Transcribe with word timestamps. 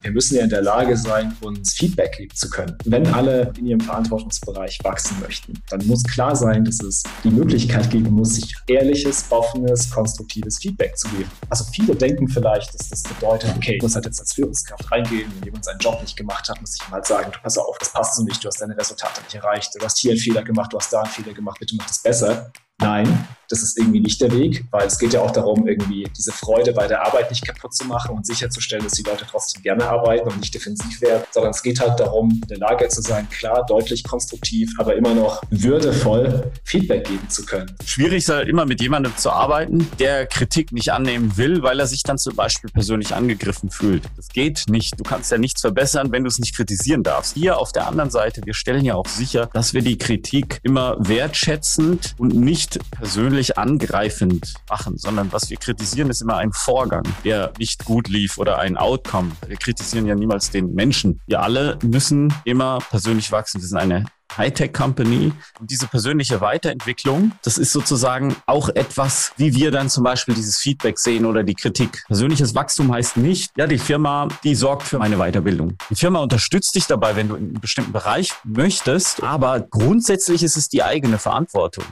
Wir 0.00 0.12
müssen 0.12 0.36
ja 0.36 0.44
in 0.44 0.48
der 0.48 0.62
Lage 0.62 0.96
sein, 0.96 1.36
uns 1.40 1.72
Feedback 1.72 2.16
geben 2.16 2.32
zu 2.32 2.48
können. 2.48 2.78
Wenn 2.84 3.04
alle 3.08 3.52
in 3.58 3.66
ihrem 3.66 3.80
Verantwortungsbereich 3.80 4.78
wachsen 4.84 5.18
möchten, 5.18 5.54
dann 5.70 5.84
muss 5.88 6.04
klar 6.04 6.36
sein, 6.36 6.64
dass 6.64 6.80
es 6.80 7.02
die 7.24 7.30
Möglichkeit 7.30 7.90
geben 7.90 8.12
muss, 8.12 8.36
sich 8.36 8.54
ehrliches, 8.68 9.24
offenes, 9.30 9.90
konstruktives 9.90 10.58
Feedback 10.58 10.96
zu 10.96 11.08
geben. 11.08 11.28
Also 11.50 11.64
viele 11.72 11.96
denken 11.96 12.28
vielleicht, 12.28 12.72
dass 12.74 12.88
das 12.88 13.02
bedeutet, 13.02 13.52
okay, 13.56 13.74
ich 13.74 13.82
muss 13.82 13.96
halt 13.96 14.06
jetzt 14.06 14.20
als 14.20 14.34
Führungskraft 14.34 14.88
reingehen, 14.88 15.32
wenn 15.34 15.46
jemand 15.46 15.64
seinen 15.64 15.80
Job 15.80 16.00
nicht 16.00 16.16
gemacht 16.16 16.48
hat, 16.48 16.60
muss 16.60 16.76
ich 16.76 16.88
ihm 16.88 16.92
halt 16.92 17.04
sagen, 17.04 17.32
du 17.32 17.38
pass 17.40 17.58
auf, 17.58 17.76
das 17.78 17.92
passt 17.92 18.14
so 18.14 18.22
nicht, 18.22 18.42
du 18.44 18.46
hast 18.46 18.60
deine 18.60 18.76
Resultate 18.78 19.20
nicht 19.22 19.34
erreicht, 19.34 19.74
du 19.74 19.84
hast 19.84 19.98
hier 19.98 20.12
einen 20.12 20.20
Fehler 20.20 20.44
gemacht, 20.44 20.72
du 20.72 20.78
hast 20.78 20.92
da 20.92 21.02
einen 21.02 21.10
Fehler 21.10 21.34
gemacht, 21.34 21.58
bitte 21.58 21.74
mach 21.76 21.88
das 21.88 21.98
besser. 21.98 22.52
Nein, 22.80 23.26
das 23.48 23.62
ist 23.62 23.78
irgendwie 23.78 24.00
nicht 24.00 24.20
der 24.20 24.30
Weg, 24.32 24.64
weil 24.70 24.86
es 24.86 24.98
geht 24.98 25.14
ja 25.14 25.20
auch 25.20 25.30
darum, 25.30 25.66
irgendwie 25.66 26.06
diese 26.16 26.32
Freude 26.32 26.72
bei 26.72 26.86
der 26.86 27.06
Arbeit 27.06 27.30
nicht 27.30 27.46
kaputt 27.46 27.74
zu 27.74 27.86
machen 27.86 28.14
und 28.14 28.26
sicherzustellen, 28.26 28.84
dass 28.84 28.92
die 28.92 29.02
Leute 29.02 29.24
trotzdem 29.28 29.62
gerne 29.62 29.88
arbeiten 29.88 30.28
und 30.28 30.38
nicht 30.38 30.54
defensiv 30.54 31.00
werden, 31.00 31.24
sondern 31.30 31.52
es 31.52 31.62
geht 31.62 31.80
halt 31.80 31.98
darum, 31.98 32.30
in 32.30 32.48
der 32.48 32.58
Lage 32.58 32.88
zu 32.88 33.00
sein, 33.00 33.28
klar, 33.30 33.64
deutlich, 33.66 34.04
konstruktiv, 34.04 34.70
aber 34.78 34.96
immer 34.96 35.14
noch 35.14 35.42
würdevoll 35.50 36.52
Feedback 36.64 37.04
geben 37.04 37.28
zu 37.30 37.44
können. 37.44 37.74
Schwierig 37.84 38.18
ist 38.18 38.28
halt 38.28 38.48
immer 38.48 38.66
mit 38.66 38.82
jemandem 38.82 39.16
zu 39.16 39.30
arbeiten, 39.30 39.88
der 39.98 40.26
Kritik 40.26 40.72
nicht 40.72 40.92
annehmen 40.92 41.36
will, 41.36 41.62
weil 41.62 41.80
er 41.80 41.86
sich 41.86 42.02
dann 42.02 42.18
zum 42.18 42.36
Beispiel 42.36 42.70
persönlich 42.70 43.14
angegriffen 43.14 43.70
fühlt. 43.70 44.04
Das 44.16 44.28
geht 44.28 44.64
nicht. 44.68 44.98
Du 45.00 45.04
kannst 45.04 45.32
ja 45.32 45.38
nichts 45.38 45.62
verbessern, 45.62 46.12
wenn 46.12 46.24
du 46.24 46.28
es 46.28 46.38
nicht 46.38 46.54
kritisieren 46.54 47.02
darfst. 47.02 47.34
Hier 47.34 47.58
auf 47.58 47.72
der 47.72 47.86
anderen 47.86 48.10
Seite, 48.10 48.42
wir 48.44 48.54
stellen 48.54 48.84
ja 48.84 48.94
auch 48.94 49.08
sicher, 49.08 49.48
dass 49.54 49.72
wir 49.72 49.82
die 49.82 49.96
Kritik 49.96 50.60
immer 50.62 50.96
wertschätzend 50.98 52.14
und 52.18 52.34
nicht 52.34 52.67
persönlich 52.90 53.28
persönlich 53.28 53.58
angreifend 53.58 54.54
machen, 54.68 54.96
sondern 54.96 55.32
was 55.32 55.50
wir 55.50 55.56
kritisieren, 55.56 56.10
ist 56.10 56.22
immer 56.22 56.36
ein 56.36 56.52
Vorgang, 56.52 57.02
der 57.24 57.52
nicht 57.58 57.84
gut 57.84 58.08
lief 58.08 58.38
oder 58.38 58.58
ein 58.58 58.76
Outcome. 58.76 59.32
Wir 59.46 59.56
kritisieren 59.56 60.06
ja 60.06 60.14
niemals 60.14 60.50
den 60.50 60.74
Menschen. 60.74 61.20
Wir 61.26 61.42
alle 61.42 61.78
müssen 61.82 62.32
immer 62.44 62.78
persönlich 62.90 63.30
wachsen. 63.32 63.60
Wir 63.60 63.68
sind 63.68 63.78
eine 63.78 64.04
Hightech-Company. 64.36 65.32
Und 65.58 65.70
diese 65.70 65.86
persönliche 65.86 66.40
Weiterentwicklung, 66.40 67.32
das 67.42 67.58
ist 67.58 67.72
sozusagen 67.72 68.36
auch 68.46 68.68
etwas, 68.68 69.32
wie 69.36 69.54
wir 69.54 69.70
dann 69.70 69.88
zum 69.88 70.04
Beispiel 70.04 70.34
dieses 70.34 70.58
Feedback 70.58 70.98
sehen 70.98 71.24
oder 71.24 71.42
die 71.42 71.54
Kritik. 71.54 72.04
Persönliches 72.06 72.54
Wachstum 72.54 72.92
heißt 72.92 73.16
nicht, 73.16 73.50
ja, 73.56 73.66
die 73.66 73.78
Firma, 73.78 74.28
die 74.44 74.54
sorgt 74.54 74.82
für 74.84 74.98
meine 74.98 75.16
Weiterbildung. 75.16 75.76
Die 75.90 75.96
Firma 75.96 76.20
unterstützt 76.20 76.74
dich 76.74 76.86
dabei, 76.86 77.16
wenn 77.16 77.28
du 77.28 77.34
in 77.36 77.48
einem 77.48 77.60
bestimmten 77.60 77.92
Bereich 77.92 78.32
möchtest, 78.44 79.22
aber 79.22 79.60
grundsätzlich 79.60 80.42
ist 80.42 80.56
es 80.56 80.68
die 80.68 80.82
eigene 80.82 81.18
Verantwortung. 81.18 81.84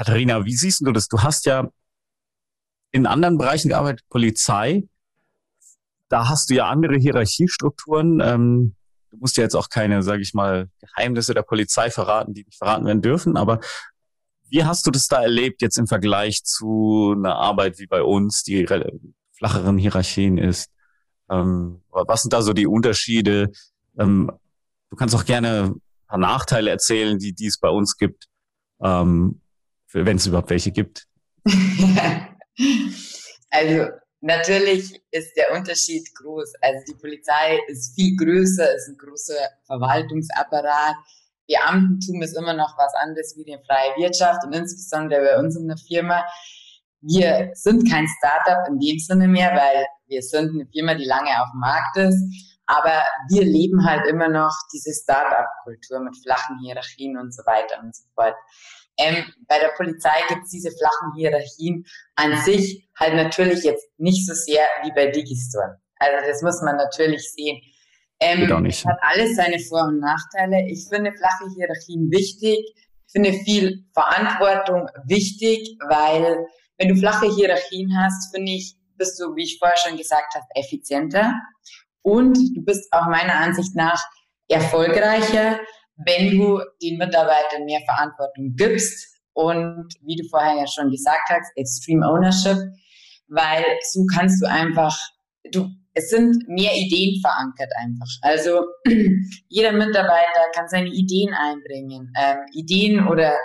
Katharina, 0.00 0.46
wie 0.46 0.56
siehst 0.56 0.80
du 0.80 0.92
das? 0.92 1.08
Du 1.08 1.22
hast 1.22 1.44
ja 1.44 1.68
in 2.90 3.04
anderen 3.04 3.36
Bereichen 3.36 3.68
gearbeitet, 3.68 4.02
Polizei. 4.08 4.88
Da 6.08 6.26
hast 6.30 6.48
du 6.48 6.54
ja 6.54 6.68
andere 6.68 6.96
Hierarchiestrukturen. 6.96 8.18
Ähm, 8.24 8.76
du 9.10 9.18
musst 9.18 9.36
ja 9.36 9.42
jetzt 9.42 9.54
auch 9.54 9.68
keine, 9.68 10.02
sage 10.02 10.22
ich 10.22 10.32
mal, 10.32 10.70
Geheimnisse 10.80 11.34
der 11.34 11.42
Polizei 11.42 11.90
verraten, 11.90 12.32
die 12.32 12.44
nicht 12.44 12.56
verraten 12.56 12.86
werden 12.86 13.02
dürfen. 13.02 13.36
Aber 13.36 13.60
wie 14.48 14.64
hast 14.64 14.86
du 14.86 14.90
das 14.90 15.06
da 15.06 15.20
erlebt 15.20 15.60
jetzt 15.60 15.76
im 15.76 15.86
Vergleich 15.86 16.44
zu 16.44 17.12
einer 17.14 17.36
Arbeit 17.36 17.78
wie 17.78 17.86
bei 17.86 18.02
uns, 18.02 18.42
die 18.42 18.66
flacheren 19.36 19.76
Hierarchien 19.76 20.38
ist? 20.38 20.70
Ähm, 21.28 21.82
was 21.90 22.22
sind 22.22 22.32
da 22.32 22.40
so 22.40 22.54
die 22.54 22.66
Unterschiede? 22.66 23.50
Ähm, 23.98 24.32
du 24.88 24.96
kannst 24.96 25.14
auch 25.14 25.26
gerne 25.26 25.74
ein 25.74 25.82
paar 26.06 26.18
Nachteile 26.18 26.70
erzählen, 26.70 27.18
die, 27.18 27.34
die 27.34 27.48
es 27.48 27.58
bei 27.58 27.68
uns 27.68 27.98
gibt. 27.98 28.28
Ähm, 28.82 29.42
wenn 29.92 30.16
es 30.16 30.26
überhaupt 30.26 30.50
welche 30.50 30.72
gibt? 30.72 31.06
also 33.50 33.88
natürlich 34.20 35.02
ist 35.10 35.36
der 35.36 35.52
Unterschied 35.52 36.08
groß. 36.14 36.54
Also 36.60 36.84
die 36.88 36.98
Polizei 36.98 37.58
ist 37.68 37.94
viel 37.94 38.16
größer, 38.16 38.74
ist 38.74 38.88
ein 38.88 38.98
großer 38.98 39.48
Verwaltungsapparat. 39.66 40.96
Beamtentum 41.46 42.22
ist 42.22 42.36
immer 42.36 42.54
noch 42.54 42.78
was 42.78 42.94
anderes 42.94 43.34
wie 43.36 43.44
die 43.44 43.58
freie 43.66 43.96
Wirtschaft 43.96 44.44
und 44.44 44.52
insbesondere 44.52 45.20
bei 45.22 45.38
uns 45.38 45.56
in 45.56 45.66
der 45.66 45.76
Firma. 45.76 46.24
Wir 47.00 47.50
sind 47.54 47.90
kein 47.90 48.06
Startup 48.18 48.68
in 48.68 48.78
dem 48.78 48.98
Sinne 48.98 49.26
mehr, 49.26 49.50
weil 49.52 49.86
wir 50.06 50.22
sind 50.22 50.50
eine 50.50 50.66
Firma, 50.66 50.94
die 50.94 51.06
lange 51.06 51.30
auf 51.42 51.48
dem 51.52 51.60
Markt 51.60 51.96
ist. 51.96 52.22
Aber 52.66 53.02
wir 53.30 53.42
leben 53.42 53.84
halt 53.84 54.06
immer 54.06 54.28
noch 54.28 54.54
diese 54.72 54.92
Startup-Kultur 54.92 56.00
mit 56.00 56.16
flachen 56.22 56.58
Hierarchien 56.62 57.16
und 57.16 57.34
so 57.34 57.42
weiter 57.44 57.82
und 57.82 57.96
so 57.96 58.04
fort. 58.14 58.36
Ähm, 58.98 59.24
bei 59.48 59.58
der 59.58 59.72
Polizei 59.76 60.12
gibt 60.28 60.44
es 60.44 60.50
diese 60.50 60.70
flachen 60.70 61.14
Hierarchien 61.16 61.84
an 62.16 62.36
sich 62.42 62.88
halt 62.98 63.14
natürlich 63.14 63.64
jetzt 63.64 63.88
nicht 63.98 64.26
so 64.26 64.34
sehr 64.34 64.66
wie 64.82 64.92
bei 64.94 65.06
Digistore. 65.06 65.80
Also 65.96 66.26
das 66.26 66.42
muss 66.42 66.62
man 66.62 66.76
natürlich 66.76 67.30
sehen. 67.32 67.60
Ähm, 68.20 68.52
auch 68.52 68.60
nicht. 68.60 68.84
hat 68.84 68.98
alles 69.00 69.36
seine 69.36 69.58
Vor- 69.58 69.88
und 69.88 70.00
Nachteile. 70.00 70.66
Ich 70.68 70.86
finde 70.88 71.12
flache 71.12 71.48
Hierarchien 71.54 72.10
wichtig. 72.10 72.58
Ich 73.06 73.12
finde 73.12 73.32
viel 73.32 73.84
Verantwortung 73.94 74.86
wichtig, 75.06 75.76
weil 75.88 76.46
wenn 76.76 76.88
du 76.88 76.96
flache 76.96 77.34
Hierarchien 77.34 77.90
hast, 77.96 78.34
finde 78.34 78.52
ich, 78.52 78.76
bist 78.96 79.18
du, 79.18 79.34
wie 79.34 79.44
ich 79.44 79.58
vorher 79.58 79.78
schon 79.78 79.96
gesagt 79.96 80.34
habe, 80.34 80.44
effizienter 80.54 81.34
und 82.02 82.36
du 82.54 82.62
bist 82.62 82.92
auch 82.92 83.06
meiner 83.06 83.34
Ansicht 83.34 83.74
nach 83.74 84.02
erfolgreicher, 84.48 85.60
wenn 86.04 86.30
du 86.30 86.60
den 86.82 86.98
Mitarbeitern 86.98 87.64
mehr 87.64 87.80
Verantwortung 87.86 88.54
gibst 88.56 89.18
und 89.32 89.88
wie 90.02 90.16
du 90.16 90.28
vorher 90.28 90.56
ja 90.56 90.66
schon 90.66 90.90
gesagt 90.90 91.28
hast, 91.28 91.52
Extreme 91.56 92.06
Ownership, 92.06 92.58
weil 93.28 93.64
so 93.90 94.04
kannst 94.14 94.42
du 94.42 94.48
einfach, 94.48 94.96
du, 95.52 95.68
es 95.94 96.10
sind 96.10 96.48
mehr 96.48 96.72
Ideen 96.74 97.20
verankert 97.20 97.70
einfach. 97.80 98.08
Also 98.22 98.64
jeder 99.48 99.72
Mitarbeiter 99.72 100.50
kann 100.54 100.68
seine 100.68 100.88
Ideen 100.88 101.32
einbringen. 101.34 102.12
Ähm, 102.18 102.38
Ideen 102.52 103.06
oder 103.06 103.36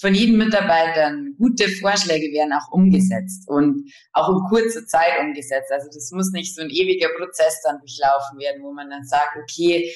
von 0.00 0.14
jedem 0.14 0.38
Mitarbeiter 0.38 1.14
gute 1.36 1.68
Vorschläge 1.68 2.32
werden 2.32 2.54
auch 2.54 2.72
umgesetzt 2.72 3.46
und 3.48 3.92
auch 4.14 4.30
in 4.30 4.48
kurzer 4.48 4.86
Zeit 4.86 5.20
umgesetzt. 5.20 5.70
Also 5.70 5.88
das 5.92 6.10
muss 6.12 6.32
nicht 6.32 6.54
so 6.54 6.62
ein 6.62 6.70
ewiger 6.70 7.08
Prozess 7.18 7.60
dann 7.64 7.78
durchlaufen 7.78 8.38
werden, 8.38 8.62
wo 8.62 8.72
man 8.72 8.88
dann 8.88 9.04
sagt, 9.04 9.36
okay, 9.36 9.92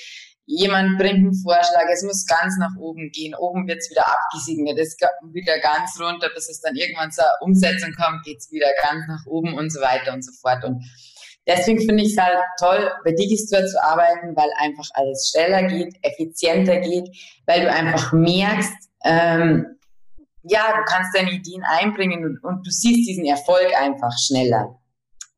jemand 0.47 0.99
bringt 0.99 1.19
einen 1.19 1.35
Vorschlag, 1.35 1.87
es 1.93 2.03
muss 2.03 2.27
ganz 2.27 2.57
nach 2.59 2.77
oben 2.79 3.11
gehen, 3.11 3.35
oben 3.35 3.67
wird 3.67 3.79
es 3.79 3.91
wieder 3.91 4.07
abgesegnet, 4.07 4.79
es 4.79 4.97
geht 4.97 5.09
wieder 5.33 5.59
ganz 5.61 5.99
runter, 6.01 6.29
bis 6.35 6.49
es 6.49 6.61
dann 6.61 6.77
irgendwann 6.77 7.11
zur 7.11 7.25
Umsetzung 7.41 7.93
kommt, 7.93 8.25
geht 8.25 8.39
es 8.39 8.53
wieder 8.53 8.69
ganz 8.83 9.07
nach 9.09 9.25
oben 9.27 9.55
und 9.55 9.71
so 9.71 9.81
weiter 9.81 10.13
und 10.13 10.25
so 10.25 10.33
fort. 10.33 10.65
Und 10.65 10.85
deswegen 11.47 11.81
finde 11.81 12.03
ich 12.03 12.13
es 12.13 12.19
halt 12.19 12.39
toll, 12.59 12.91
bei 13.05 13.13
Digistore 13.13 13.65
zu 13.65 13.83
arbeiten, 13.83 14.37
weil 14.37 14.51
einfach 14.59 14.89
alles 14.95 15.31
schneller 15.33 15.63
geht, 15.65 15.97
effizienter 16.03 16.79
geht, 16.81 17.09
weil 17.47 17.63
du 17.63 17.73
einfach 17.73 18.13
merkst, 18.13 18.75
ähm, 19.05 19.79
ja, 20.43 20.77
du 20.77 20.85
kannst 20.85 21.17
deine 21.17 21.33
Ideen 21.33 21.63
einbringen 21.65 22.25
und, 22.25 22.45
und 22.45 22.67
du 22.67 22.71
siehst 22.71 23.09
diesen 23.09 23.25
Erfolg 23.25 23.75
einfach 23.81 24.13
schneller. 24.19 24.79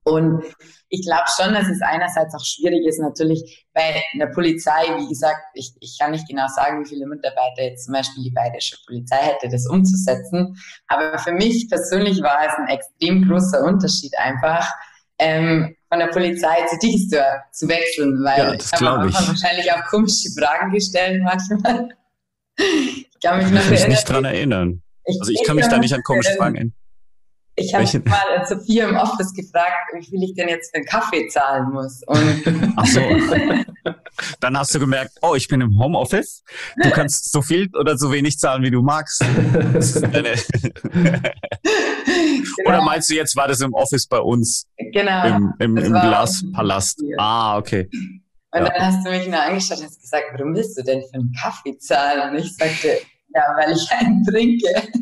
Und 0.07 0.45
ich 0.89 1.05
glaube 1.05 1.25
schon, 1.37 1.53
dass 1.53 1.67
es 1.67 1.83
einerseits 1.83 2.33
auch 2.33 2.45
schwierig 2.45 2.87
ist, 2.87 3.01
natürlich 3.01 3.67
bei 3.75 4.01
einer 4.15 4.29
Polizei, 4.29 4.85
wie 4.99 5.09
gesagt, 5.09 5.41
ich, 5.55 5.75
ich 5.81 5.99
kann 5.99 6.13
nicht 6.13 6.29
genau 6.29 6.47
sagen, 6.47 6.85
wie 6.85 6.89
viele 6.89 7.07
Mitarbeiter 7.07 7.63
jetzt 7.63 7.87
zum 7.87 7.95
Beispiel 7.95 8.23
die 8.23 8.31
bayerische 8.31 8.77
Polizei 8.87 9.17
hätte, 9.17 9.49
das 9.49 9.67
umzusetzen. 9.67 10.57
Aber 10.87 11.19
für 11.19 11.33
mich 11.33 11.69
persönlich 11.69 12.23
war 12.23 12.39
es 12.47 12.55
ein 12.55 12.69
extrem 12.69 13.29
großer 13.29 13.65
Unterschied 13.65 14.17
einfach, 14.17 14.71
ähm, 15.19 15.75
von 15.89 15.99
der 15.99 16.07
Polizei 16.09 16.65
zu 16.69 16.79
Digistore 16.79 17.43
zu 17.53 17.69
wechseln, 17.69 18.23
weil 18.23 18.39
ja, 18.39 18.55
das 18.55 18.73
ich 18.73 18.81
habe 18.81 19.09
ich. 19.09 19.15
wahrscheinlich 19.15 19.73
auch 19.73 19.83
komische 19.87 20.29
Fragen 20.39 20.71
gestellt 20.71 21.21
manchmal. 21.25 21.89
ich 22.59 23.21
kann 23.21 23.39
mich, 23.39 23.51
noch 23.51 23.71
mich 23.71 23.89
nicht 23.89 24.09
dran 24.09 24.25
erinnern. 24.25 24.83
Ich 25.05 25.19
also 25.19 25.33
ich 25.33 25.43
kann 25.45 25.57
mich 25.57 25.67
da 25.67 25.79
nicht 25.79 25.95
an 25.95 26.03
komische 26.05 26.35
Fragen 26.37 26.55
erinnern. 26.55 26.75
Ich 27.59 27.75
habe 27.75 27.85
mal 28.09 28.47
Sophia 28.47 28.89
im 28.89 28.97
Office 28.97 29.33
gefragt, 29.33 29.73
wie 29.95 30.05
viel 30.05 30.23
ich 30.23 30.35
denn 30.35 30.49
jetzt 30.49 30.71
für 30.71 30.77
einen 30.77 30.85
Kaffee 30.85 31.27
zahlen 31.29 31.73
muss. 31.73 32.03
Und 32.07 32.75
Ach 32.77 32.87
so. 32.87 33.01
Dann 34.41 34.59
hast 34.59 34.75
du 34.75 34.79
gemerkt, 34.79 35.13
oh, 35.23 35.35
ich 35.35 35.49
bin 35.49 35.63
im 35.63 35.79
Homeoffice. 35.79 36.43
Du 36.83 36.91
kannst 36.91 37.33
so 37.33 37.41
viel 37.43 37.71
oder 37.75 37.97
so 37.97 38.13
wenig 38.13 38.39
zahlen, 38.39 38.63
wie 38.63 38.71
du 38.71 38.83
magst. 38.83 39.21
genau. 39.45 40.31
Oder 42.67 42.83
meinst 42.83 43.11
du 43.11 43.15
jetzt, 43.15 43.37
war 43.37 43.49
das 43.49 43.61
im 43.61 43.73
Office 43.75 44.07
bei 44.07 44.19
uns? 44.19 44.67
Genau. 44.77 45.27
Im, 45.27 45.55
im, 45.59 45.77
im 45.77 45.93
Glaspalast. 45.93 47.03
Ah, 47.19 47.59
okay. 47.59 47.89
Und 47.93 48.61
ja. 48.61 48.69
dann 48.69 48.87
hast 48.87 49.07
du 49.07 49.11
mich 49.11 49.27
nur 49.29 49.41
angeschaut 49.41 49.79
und 49.79 49.85
hast 49.85 50.01
gesagt, 50.01 50.25
warum 50.33 50.55
willst 50.55 50.79
du 50.79 50.83
denn 50.83 51.03
für 51.03 51.15
einen 51.15 51.33
Kaffee 51.41 51.77
zahlen? 51.79 52.31
Und 52.31 52.39
ich 52.39 52.55
sagte, 52.55 52.99
ja, 53.35 53.43
weil 53.57 53.73
ich 53.73 53.91
einen 53.93 54.25
trinke. 54.25 54.93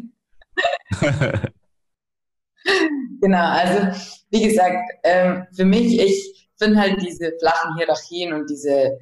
Genau, 3.20 3.46
also 3.46 4.00
wie 4.30 4.48
gesagt, 4.48 4.78
ähm, 5.04 5.46
für 5.54 5.64
mich, 5.64 6.00
ich 6.00 6.48
finde 6.58 6.80
halt 6.80 7.00
diese 7.00 7.32
flachen 7.38 7.76
Hierarchien 7.76 8.32
und 8.32 8.48
diese, 8.48 8.98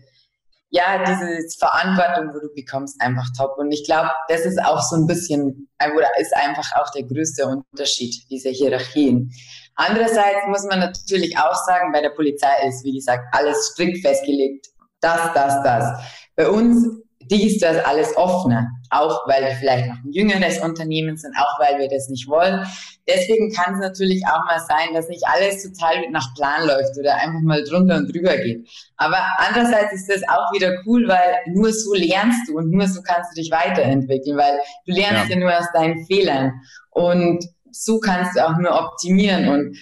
ja, 0.70 1.04
diese 1.04 1.58
Verantwortung, 1.58 2.34
wo 2.34 2.40
du 2.40 2.54
bekommst, 2.54 3.00
einfach 3.00 3.26
top. 3.36 3.58
Und 3.58 3.72
ich 3.72 3.84
glaube, 3.84 4.10
das 4.28 4.46
ist 4.46 4.62
auch 4.62 4.80
so 4.82 4.96
ein 4.96 5.06
bisschen, 5.06 5.68
oder 5.80 6.08
ist 6.18 6.34
einfach 6.34 6.70
auch 6.76 6.90
der 6.92 7.04
größte 7.04 7.46
Unterschied, 7.46 8.14
diese 8.30 8.48
Hierarchien. 8.48 9.30
Andererseits 9.74 10.46
muss 10.48 10.64
man 10.64 10.80
natürlich 10.80 11.36
auch 11.38 11.54
sagen, 11.66 11.92
bei 11.92 12.00
der 12.00 12.10
Polizei 12.10 12.66
ist, 12.68 12.84
wie 12.84 12.94
gesagt, 12.94 13.24
alles 13.32 13.72
strikt 13.72 14.04
festgelegt. 14.04 14.68
Das, 15.00 15.32
das, 15.34 15.62
das. 15.62 16.04
Bei 16.36 16.48
uns 16.48 16.86
dies, 17.32 17.58
das 17.58 17.84
alles 17.84 18.16
offener. 18.16 18.68
Auch 18.90 19.26
weil 19.26 19.42
wir 19.42 19.52
vielleicht 19.52 19.88
noch 19.88 19.96
ein 20.04 20.12
jüngeres 20.12 20.58
Unternehmen 20.58 21.16
sind, 21.16 21.34
auch 21.36 21.58
weil 21.58 21.78
wir 21.78 21.88
das 21.88 22.08
nicht 22.08 22.28
wollen. 22.28 22.64
Deswegen 23.08 23.50
kann 23.52 23.74
es 23.74 23.80
natürlich 23.80 24.22
auch 24.26 24.44
mal 24.44 24.60
sein, 24.60 24.94
dass 24.94 25.08
nicht 25.08 25.26
alles 25.26 25.62
total 25.62 26.08
nach 26.10 26.34
Plan 26.34 26.66
läuft 26.66 26.96
oder 26.98 27.14
einfach 27.14 27.40
mal 27.40 27.64
drunter 27.64 27.96
und 27.96 28.14
drüber 28.14 28.36
geht. 28.36 28.68
Aber 28.98 29.18
andererseits 29.38 29.94
ist 29.94 30.10
das 30.10 30.22
auch 30.28 30.52
wieder 30.52 30.72
cool, 30.86 31.08
weil 31.08 31.36
nur 31.46 31.72
so 31.72 31.94
lernst 31.94 32.48
du 32.48 32.58
und 32.58 32.70
nur 32.70 32.86
so 32.86 33.00
kannst 33.02 33.32
du 33.32 33.40
dich 33.40 33.50
weiterentwickeln, 33.50 34.36
weil 34.36 34.58
du 34.86 34.92
lernst 34.92 35.30
ja, 35.30 35.36
ja 35.36 35.40
nur 35.40 35.58
aus 35.58 35.66
deinen 35.72 36.04
Fehlern 36.04 36.52
und 36.90 37.44
so 37.70 37.98
kannst 37.98 38.36
du 38.36 38.46
auch 38.46 38.58
nur 38.58 38.78
optimieren 38.78 39.48
und 39.48 39.76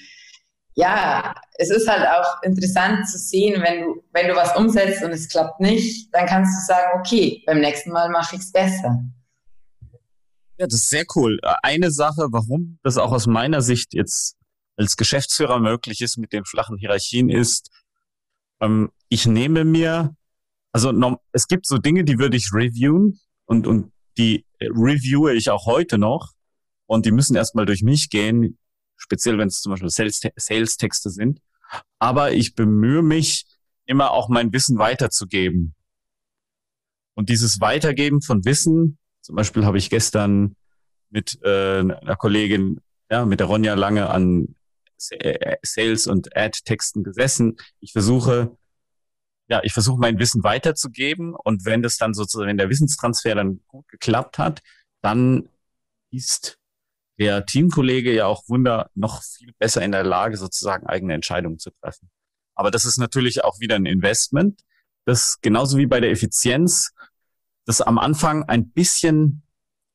ja, 0.74 1.34
es 1.58 1.70
ist 1.70 1.88
halt 1.88 2.06
auch 2.06 2.42
interessant 2.42 3.08
zu 3.08 3.18
sehen, 3.18 3.62
wenn 3.62 3.82
du, 3.82 4.02
wenn 4.12 4.28
du 4.28 4.34
was 4.34 4.56
umsetzt 4.56 5.02
und 5.02 5.10
es 5.10 5.28
klappt 5.28 5.60
nicht, 5.60 6.12
dann 6.14 6.26
kannst 6.26 6.56
du 6.56 6.66
sagen, 6.66 7.00
okay, 7.00 7.42
beim 7.46 7.60
nächsten 7.60 7.90
Mal 7.90 8.08
mache 8.10 8.36
ich 8.36 8.42
es 8.42 8.52
besser. 8.52 9.02
Ja, 10.58 10.66
das 10.66 10.74
ist 10.74 10.90
sehr 10.90 11.04
cool. 11.16 11.38
Eine 11.62 11.90
Sache, 11.90 12.28
warum 12.30 12.78
das 12.82 12.98
auch 12.98 13.12
aus 13.12 13.26
meiner 13.26 13.62
Sicht 13.62 13.94
jetzt 13.94 14.36
als 14.76 14.96
Geschäftsführer 14.96 15.58
möglich 15.58 16.00
ist 16.00 16.18
mit 16.18 16.32
den 16.32 16.44
flachen 16.44 16.76
Hierarchien, 16.78 17.28
ist, 17.28 17.70
ähm, 18.60 18.90
ich 19.08 19.26
nehme 19.26 19.64
mir, 19.64 20.14
also 20.72 20.92
es 21.32 21.48
gibt 21.48 21.66
so 21.66 21.78
Dinge, 21.78 22.04
die 22.04 22.18
würde 22.18 22.36
ich 22.36 22.50
reviewen 22.52 23.20
und, 23.46 23.66
und 23.66 23.92
die 24.16 24.46
reviewe 24.60 25.34
ich 25.34 25.50
auch 25.50 25.66
heute 25.66 25.98
noch 25.98 26.32
und 26.86 27.06
die 27.06 27.10
müssen 27.10 27.36
erstmal 27.36 27.66
durch 27.66 27.82
mich 27.82 28.10
gehen 28.10 28.58
speziell 29.10 29.38
wenn 29.38 29.48
es 29.48 29.60
zum 29.60 29.72
Beispiel 29.72 29.90
Sales-Texte 29.90 31.10
sind. 31.10 31.40
Aber 31.98 32.32
ich 32.32 32.54
bemühe 32.54 33.02
mich, 33.02 33.44
immer 33.86 34.12
auch 34.12 34.28
mein 34.28 34.52
Wissen 34.52 34.78
weiterzugeben. 34.78 35.74
Und 37.14 37.28
dieses 37.28 37.60
Weitergeben 37.60 38.22
von 38.22 38.44
Wissen, 38.44 38.98
zum 39.20 39.34
Beispiel 39.34 39.64
habe 39.64 39.78
ich 39.78 39.90
gestern 39.90 40.54
mit 41.10 41.40
äh, 41.42 41.80
einer 41.80 42.16
Kollegin, 42.16 42.80
ja, 43.10 43.26
mit 43.26 43.40
der 43.40 43.48
Ronja 43.48 43.74
lange 43.74 44.08
an 44.08 44.54
äh, 45.10 45.56
Sales- 45.62 46.06
und 46.06 46.36
Ad-Texten 46.36 47.02
gesessen. 47.02 47.56
Ich 47.80 47.92
versuche, 47.92 48.56
ja, 49.48 49.60
ich 49.64 49.72
versuche 49.72 50.00
mein 50.00 50.20
Wissen 50.20 50.44
weiterzugeben 50.44 51.34
und 51.34 51.64
wenn 51.64 51.82
das 51.82 51.96
dann 51.96 52.14
sozusagen, 52.14 52.48
wenn 52.48 52.58
der 52.58 52.70
Wissenstransfer 52.70 53.34
dann 53.34 53.60
gut 53.66 53.88
geklappt 53.88 54.38
hat, 54.38 54.60
dann 55.02 55.48
ist 56.12 56.59
der 57.20 57.44
Teamkollege 57.44 58.14
ja 58.14 58.26
auch 58.26 58.48
wunder 58.48 58.90
noch 58.94 59.22
viel 59.22 59.52
besser 59.58 59.82
in 59.82 59.92
der 59.92 60.04
Lage, 60.04 60.38
sozusagen 60.38 60.86
eigene 60.86 61.12
Entscheidungen 61.12 61.58
zu 61.58 61.70
treffen. 61.70 62.10
Aber 62.54 62.70
das 62.70 62.86
ist 62.86 62.96
natürlich 62.96 63.44
auch 63.44 63.60
wieder 63.60 63.76
ein 63.76 63.84
Investment, 63.84 64.62
das 65.04 65.38
genauso 65.42 65.76
wie 65.76 65.86
bei 65.86 66.00
der 66.00 66.10
Effizienz, 66.10 66.92
das 67.66 67.82
am 67.82 67.98
Anfang 67.98 68.44
ein 68.44 68.70
bisschen, 68.70 69.42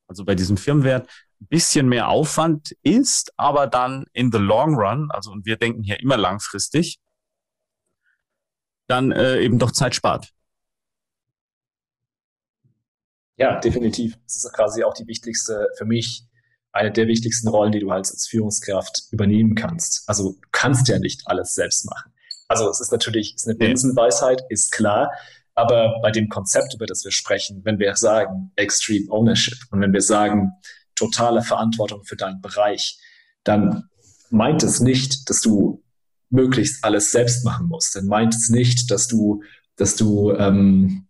also 0.08 0.24
bei 0.24 0.36
diesem 0.36 0.56
Firmenwert, 0.56 1.10
ein 1.42 1.48
bisschen 1.48 1.90
mehr 1.90 2.10
Aufwand 2.10 2.76
ist, 2.84 3.34
aber 3.38 3.66
dann 3.66 4.06
in 4.14 4.32
the 4.32 4.38
long 4.38 4.76
run, 4.76 5.10
also 5.10 5.32
und 5.32 5.48
wir 5.48 5.58
denken 5.58 5.82
hier 5.82 6.00
immer 6.00 6.18
langfristig, 6.18 7.00
dann 8.88 9.12
äh, 9.12 9.42
eben 9.42 9.58
doch 9.58 9.72
Zeit 9.72 9.96
spart. 9.96 10.32
Ja, 13.38 13.60
definitiv. 13.60 14.16
Das 14.24 14.38
ist 14.38 14.54
quasi 14.54 14.84
auch 14.84 14.94
die 14.94 15.08
wichtigste 15.08 15.68
für 15.76 15.86
mich 15.86 16.24
eine 16.76 16.92
der 16.92 17.08
wichtigsten 17.08 17.48
Rollen, 17.48 17.72
die 17.72 17.80
du 17.80 17.92
halt 17.92 18.10
als 18.12 18.28
Führungskraft 18.28 19.04
übernehmen 19.12 19.56
kannst. 19.56 20.04
Also 20.08 20.34
du 20.34 20.40
kannst 20.52 20.88
ja 20.90 21.00
nicht 21.00 21.22
alles 21.26 21.56
selbst 21.56 21.86
machen. 21.86 22.12
Also 22.50 22.70
es 22.70 22.82
ist 22.82 22.92
natürlich 22.92 23.34
ist 23.34 23.48
eine 23.48 23.56
Binsenweisheit, 23.56 24.42
ist 24.50 24.72
klar. 24.72 25.10
Aber 25.54 26.02
bei 26.02 26.12
dem 26.12 26.28
Konzept, 26.28 26.74
über 26.76 26.86
das 26.86 27.06
wir 27.06 27.14
sprechen, 27.14 27.62
wenn 27.64 27.80
wir 27.80 27.96
sagen 27.96 28.52
Extreme 28.58 29.10
Ownership 29.10 29.58
und 29.72 29.80
wenn 29.80 29.94
wir 29.94 30.02
sagen 30.02 30.52
totale 30.96 31.42
Verantwortung 31.42 32.04
für 32.04 32.18
deinen 32.18 32.42
Bereich, 32.42 33.00
dann 33.46 33.90
meint 34.30 34.62
es 34.62 34.82
nicht, 34.82 35.30
dass 35.30 35.40
du 35.40 35.82
möglichst 36.30 36.84
alles 36.84 37.12
selbst 37.12 37.46
machen 37.46 37.68
musst. 37.68 37.96
Dann 37.96 38.08
meint 38.08 38.36
es 38.36 38.50
nicht, 38.50 38.92
dass 38.92 39.08
du, 39.08 39.42
dass 39.78 39.96
du, 39.96 40.34
ähm, 40.34 41.08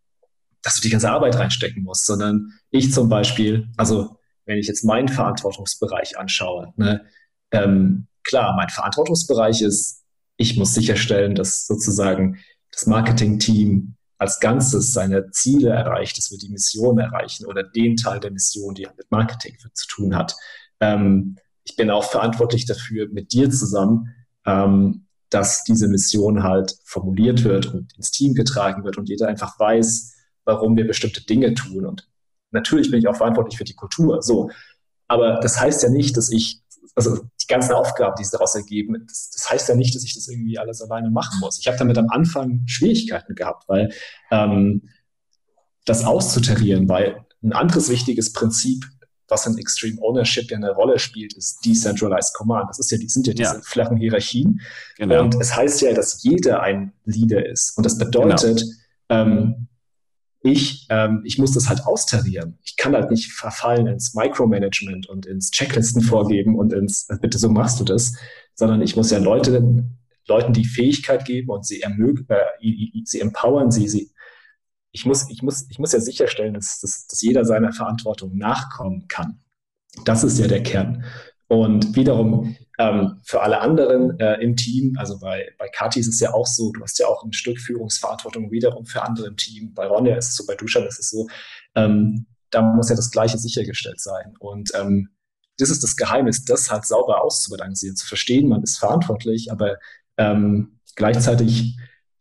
dass 0.62 0.76
du 0.76 0.82
die 0.82 0.90
ganze 0.90 1.10
Arbeit 1.10 1.38
reinstecken 1.38 1.82
musst, 1.82 2.06
sondern 2.06 2.52
ich 2.70 2.94
zum 2.94 3.10
Beispiel, 3.10 3.68
also 3.78 4.20
wenn 4.46 4.58
ich 4.58 4.68
jetzt 4.68 4.84
meinen 4.84 5.08
Verantwortungsbereich 5.08 6.18
anschaue, 6.18 6.74
ne, 6.78 7.06
ähm, 7.52 8.08
klar, 8.24 8.56
mein 8.56 8.70
Verantwortungsbereich 8.70 9.62
ist, 9.62 10.04
ich 10.38 10.58
muss 10.58 10.74
sicherstellen, 10.74 11.36
dass 11.36 11.66
sozusagen 11.66 12.40
das 12.72 12.88
Marketing-Team 12.88 13.96
als 14.18 14.40
Ganzes 14.40 14.92
seine 14.92 15.30
Ziele 15.32 15.70
erreicht, 15.70 16.18
dass 16.18 16.32
wir 16.32 16.38
die 16.38 16.50
Mission 16.50 17.00
erreichen 17.00 17.46
oder 17.46 17.64
den 17.64 17.96
Teil 17.96 18.20
der 18.20 18.32
Mission, 18.32 18.74
die 18.74 18.88
mit 18.98 19.12
Marketing 19.12 19.58
zu 19.74 19.88
tun 19.88 20.16
hat. 20.16 20.36
Ähm, 20.80 21.38
ich 21.64 21.76
bin 21.76 21.90
auch 21.90 22.04
verantwortlich 22.04 22.66
dafür, 22.66 23.08
mit 23.10 23.34
dir 23.34 23.50
zusammen, 23.50 24.14
ähm, 24.46 25.08
dass 25.30 25.64
diese 25.64 25.88
Mission 25.88 26.44
halt 26.44 26.76
formuliert 26.84 27.44
wird 27.44 27.74
und 27.74 27.94
ins 27.98 28.12
Team 28.12 28.36
getragen 28.36 28.84
wird 28.84 28.98
und 28.98 29.10
jeder 29.10 29.28
einfach 29.28 29.60
weiß, 29.60 30.14
warum 30.46 30.78
wir 30.78 30.88
bestimmte 30.88 31.26
Dinge 31.26 31.54
tun. 31.54 31.86
Und 31.86 32.08
Natürlich 32.56 32.90
bin 32.90 33.00
ich 33.00 33.08
auch 33.08 33.16
verantwortlich 33.16 33.58
für 33.58 33.64
die 33.64 33.76
Kultur, 33.76 34.22
so. 34.22 34.50
Aber 35.08 35.40
das 35.40 35.60
heißt 35.60 35.84
ja 35.84 35.90
nicht, 35.90 36.18
dass 36.18 36.32
ich, 36.32 36.62
also 36.96 37.18
die 37.18 37.48
ganzen 37.48 37.74
Aufgaben, 37.74 38.16
die 38.18 38.24
sich 38.24 38.32
daraus 38.32 38.56
ergeben, 38.56 39.06
das, 39.08 39.30
das 39.30 39.50
heißt 39.50 39.70
ja 39.70 39.76
nicht, 39.76 39.94
dass 39.94 40.04
ich 40.04 40.16
das 40.16 40.28
irgendwie 40.28 40.58
alles 40.58 40.82
alleine 40.82 41.12
machen 41.12 41.40
muss. 41.40 41.60
Ich 41.60 41.68
habe 41.68 41.78
damit 41.78 41.98
am 41.98 42.10
Anfang 42.10 42.64
Schwierigkeiten 42.66 43.36
gehabt, 43.36 43.66
weil 43.68 43.92
ähm, 44.32 44.90
das 45.86 46.04
auszutarieren, 46.04 46.90
weil 46.90 47.24
ein 47.44 47.54
anderes 47.54 47.90
wichtiges 47.90 48.34
Prinzip, 48.34 48.84
was 49.28 49.46
in 49.46 49.58
Extreme 49.58 50.02
Ownership 50.02 50.50
ja 50.50 50.58
eine 50.58 50.72
Rolle 50.72 50.98
spielt, 51.00 51.34
ist 51.34 51.64
Decentralized 51.66 52.34
Command. 52.36 52.70
Das 52.70 52.80
ist 52.80 52.92
ja, 52.92 52.98
die 52.98 53.10
sind 53.10 53.28
ja 53.28 53.34
diese 53.34 53.56
ja. 53.56 53.62
flachen 53.62 53.98
Hierarchien. 53.98 54.62
Genau. 54.98 55.22
Und 55.22 55.36
es 55.40 55.56
heißt 55.56 55.82
ja, 55.82 55.94
dass 55.94 56.24
jeder 56.24 56.62
ein 56.62 56.94
Leader 57.06 57.46
ist. 57.46 57.78
Und 57.78 57.86
das 57.86 57.98
bedeutet, 57.98 58.64
genau. 59.08 59.22
ähm, 59.22 59.68
ich, 60.46 60.86
ähm, 60.92 61.22
ich 61.24 61.40
muss 61.40 61.54
das 61.54 61.70
halt 61.70 61.86
austarieren. 61.88 62.60
Ich 62.64 62.78
kann 62.78 62.94
halt 62.94 63.10
nicht 63.10 63.32
verfallen 63.32 63.88
ins 63.88 64.14
Micromanagement 64.14 65.08
und 65.08 65.26
ins 65.26 65.50
Checklisten 65.50 66.04
vorgeben 66.04 66.56
und 66.56 66.72
ins, 66.72 67.10
äh, 67.10 67.18
bitte 67.20 67.40
so 67.40 67.50
machst 67.50 67.80
du 67.80 67.84
das, 67.84 68.14
sondern 68.54 68.82
ich 68.84 68.96
muss 68.96 69.10
ja 69.10 69.18
Leute, 69.18 69.84
Leuten 70.28 70.54
die 70.54 70.66
Fähigkeit 70.66 71.26
geben 71.26 71.50
und 71.50 71.66
sie 71.66 71.82
ermög 71.82 72.26
äh, 72.30 72.38
sie 73.06 73.22
empowern, 73.22 73.72
sie, 73.72 73.88
sie, 73.88 74.12
ich 74.92 75.08
muss, 75.08 75.28
ich 75.32 75.42
muss, 75.42 75.66
ich 75.70 75.80
muss 75.80 75.94
ja 75.94 76.00
sicherstellen, 76.00 76.54
dass, 76.54 76.80
dass, 76.80 77.08
dass 77.08 77.24
jeder 77.24 77.44
seiner 77.44 77.74
Verantwortung 77.74 78.38
nachkommen 78.38 79.08
kann. 79.08 79.40
Das 80.04 80.24
ist 80.24 80.38
ja 80.38 80.48
der 80.48 80.62
Kern. 80.62 81.06
Und 81.48 81.96
wiederum 81.96 82.56
ähm, 82.80 83.20
für 83.24 83.42
alle 83.42 83.62
anderen 83.62 84.20
äh, 84.20 84.42
im 84.42 84.56
Team, 84.56 84.96
also 84.98 85.20
bei, 85.20 85.52
bei 85.60 85.68
Kati 85.70 86.00
ist 86.00 86.08
es 86.08 86.20
ja 86.20 86.34
auch 86.34 86.48
so, 86.48 86.72
du 86.72 86.82
hast 86.82 86.98
ja 87.00 87.08
auch 87.08 87.24
ein 87.24 87.34
Stück 87.34 87.60
Führungsverantwortung 87.60 88.52
wiederum 88.52 88.86
für 88.86 89.04
andere 89.04 89.28
im 89.28 89.38
Team. 89.38 89.74
Bei 89.74 89.86
Ronja 89.86 90.16
ist 90.18 90.30
es 90.30 90.36
so, 90.36 90.46
bei 90.48 90.56
Duschan 90.56 90.86
ist 90.86 91.00
es 91.00 91.10
so, 91.10 91.28
ähm, 91.76 92.26
da 92.50 92.62
muss 92.62 92.90
ja 92.90 92.96
das 92.96 93.12
Gleiche 93.12 93.38
sichergestellt 93.38 94.02
sein. 94.02 94.34
Und 94.40 94.72
ähm, 94.76 95.10
das 95.58 95.70
ist 95.70 95.84
das 95.84 95.96
Geheimnis, 95.96 96.44
das 96.46 96.72
halt 96.72 96.86
sauber 96.86 97.24
auszubalancieren, 97.24 97.96
zu 97.96 98.08
verstehen, 98.08 98.50
man 98.50 98.64
ist 98.64 98.78
verantwortlich, 98.78 99.52
aber 99.52 99.78
ähm, 100.18 100.80
gleichzeitig 100.96 101.78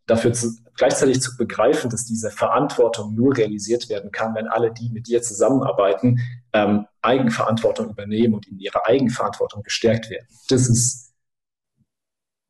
dafür 0.06 0.32
zu, 0.32 0.50
gleichzeitig 0.76 1.20
zu 1.20 1.36
begreifen, 1.36 1.90
dass 1.90 2.04
diese 2.04 2.30
Verantwortung 2.30 3.14
nur 3.14 3.36
realisiert 3.36 3.88
werden 3.88 4.10
kann, 4.10 4.34
wenn 4.34 4.48
alle, 4.48 4.72
die 4.72 4.90
mit 4.90 5.06
dir 5.06 5.22
zusammenarbeiten, 5.22 6.20
ähm, 6.52 6.86
Eigenverantwortung 7.02 7.90
übernehmen 7.90 8.34
und 8.34 8.46
in 8.46 8.58
ihrer 8.58 8.86
Eigenverantwortung 8.86 9.62
gestärkt 9.62 10.10
werden. 10.10 10.26
Das 10.48 10.68
ist 10.68 11.12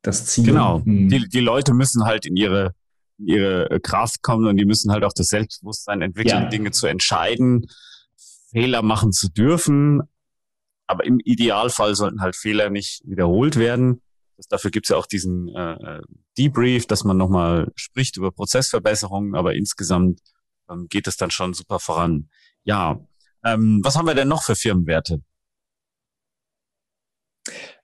das 0.01 0.25
Ziel. 0.25 0.45
Genau. 0.45 0.83
Hm. 0.83 1.09
Die, 1.09 1.27
die 1.27 1.39
Leute 1.39 1.73
müssen 1.73 2.05
halt 2.05 2.25
in 2.25 2.35
ihre, 2.35 2.73
in 3.17 3.27
ihre 3.27 3.79
Kraft 3.81 4.21
kommen 4.21 4.47
und 4.47 4.57
die 4.57 4.65
müssen 4.65 4.91
halt 4.91 5.03
auch 5.03 5.13
das 5.13 5.27
Selbstbewusstsein 5.27 6.01
entwickeln, 6.01 6.43
ja. 6.43 6.49
Dinge 6.49 6.71
zu 6.71 6.87
entscheiden, 6.87 7.67
Fehler 8.51 8.81
machen 8.81 9.11
zu 9.11 9.29
dürfen. 9.29 10.01
Aber 10.87 11.03
im 11.05 11.19
Idealfall 11.19 11.95
sollten 11.95 12.21
halt 12.21 12.35
Fehler 12.35 12.69
nicht 12.69 13.01
wiederholt 13.05 13.57
werden. 13.57 14.01
Das, 14.37 14.47
dafür 14.47 14.71
gibt 14.71 14.85
es 14.85 14.89
ja 14.89 14.97
auch 14.97 15.05
diesen 15.05 15.49
äh, 15.49 15.73
äh, 15.73 16.01
Debrief, 16.37 16.87
dass 16.87 17.03
man 17.03 17.17
nochmal 17.17 17.71
spricht 17.75 18.17
über 18.17 18.31
Prozessverbesserungen, 18.31 19.35
aber 19.35 19.55
insgesamt 19.55 20.19
ähm, 20.69 20.87
geht 20.89 21.07
es 21.07 21.17
dann 21.17 21.31
schon 21.31 21.53
super 21.53 21.79
voran. 21.79 22.29
Ja, 22.63 22.99
ähm, 23.43 23.81
was 23.83 23.95
haben 23.95 24.07
wir 24.07 24.15
denn 24.15 24.27
noch 24.27 24.43
für 24.43 24.55
Firmenwerte? 24.55 25.21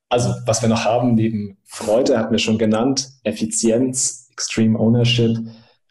Also, 0.10 0.34
was 0.46 0.62
wir 0.62 0.67
noch 0.67 0.84
haben, 0.84 1.15
neben 1.15 1.58
Freude, 1.63 2.20
hatten 2.20 2.34
wir 2.34 2.39
schon 2.39 2.58
genannt, 2.58 3.10
Effizienz, 3.24 4.27
Extreme 4.31 4.77
Ownership, 4.77 5.38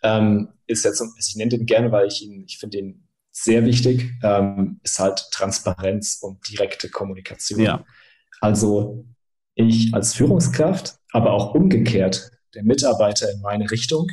ähm, 0.03 0.49
ist 0.67 0.85
jetzt, 0.85 1.03
ich 1.17 1.37
nenne 1.37 1.51
den 1.51 1.67
gerne, 1.67 1.91
weil 1.91 2.09
ich 2.09 2.23
ihn, 2.23 2.45
ich 2.47 2.59
finde 2.59 2.79
ihn 2.79 3.09
sehr 3.33 3.65
wichtig, 3.65 4.11
ähm, 4.23 4.81
ist 4.83 4.99
halt 4.99 5.25
Transparenz 5.31 6.19
und 6.21 6.47
direkte 6.51 6.91
Kommunikation. 6.91 7.61
Ja. 7.61 7.85
Also 8.41 9.07
ich 9.69 9.95
als 9.95 10.15
Führungskraft, 10.15 10.97
aber 11.13 11.33
auch 11.33 11.55
umgekehrt 11.55 12.31
der 12.55 12.65
Mitarbeiter 12.65 13.31
in 13.33 13.41
meine 13.41 13.71
Richtung, 13.71 14.09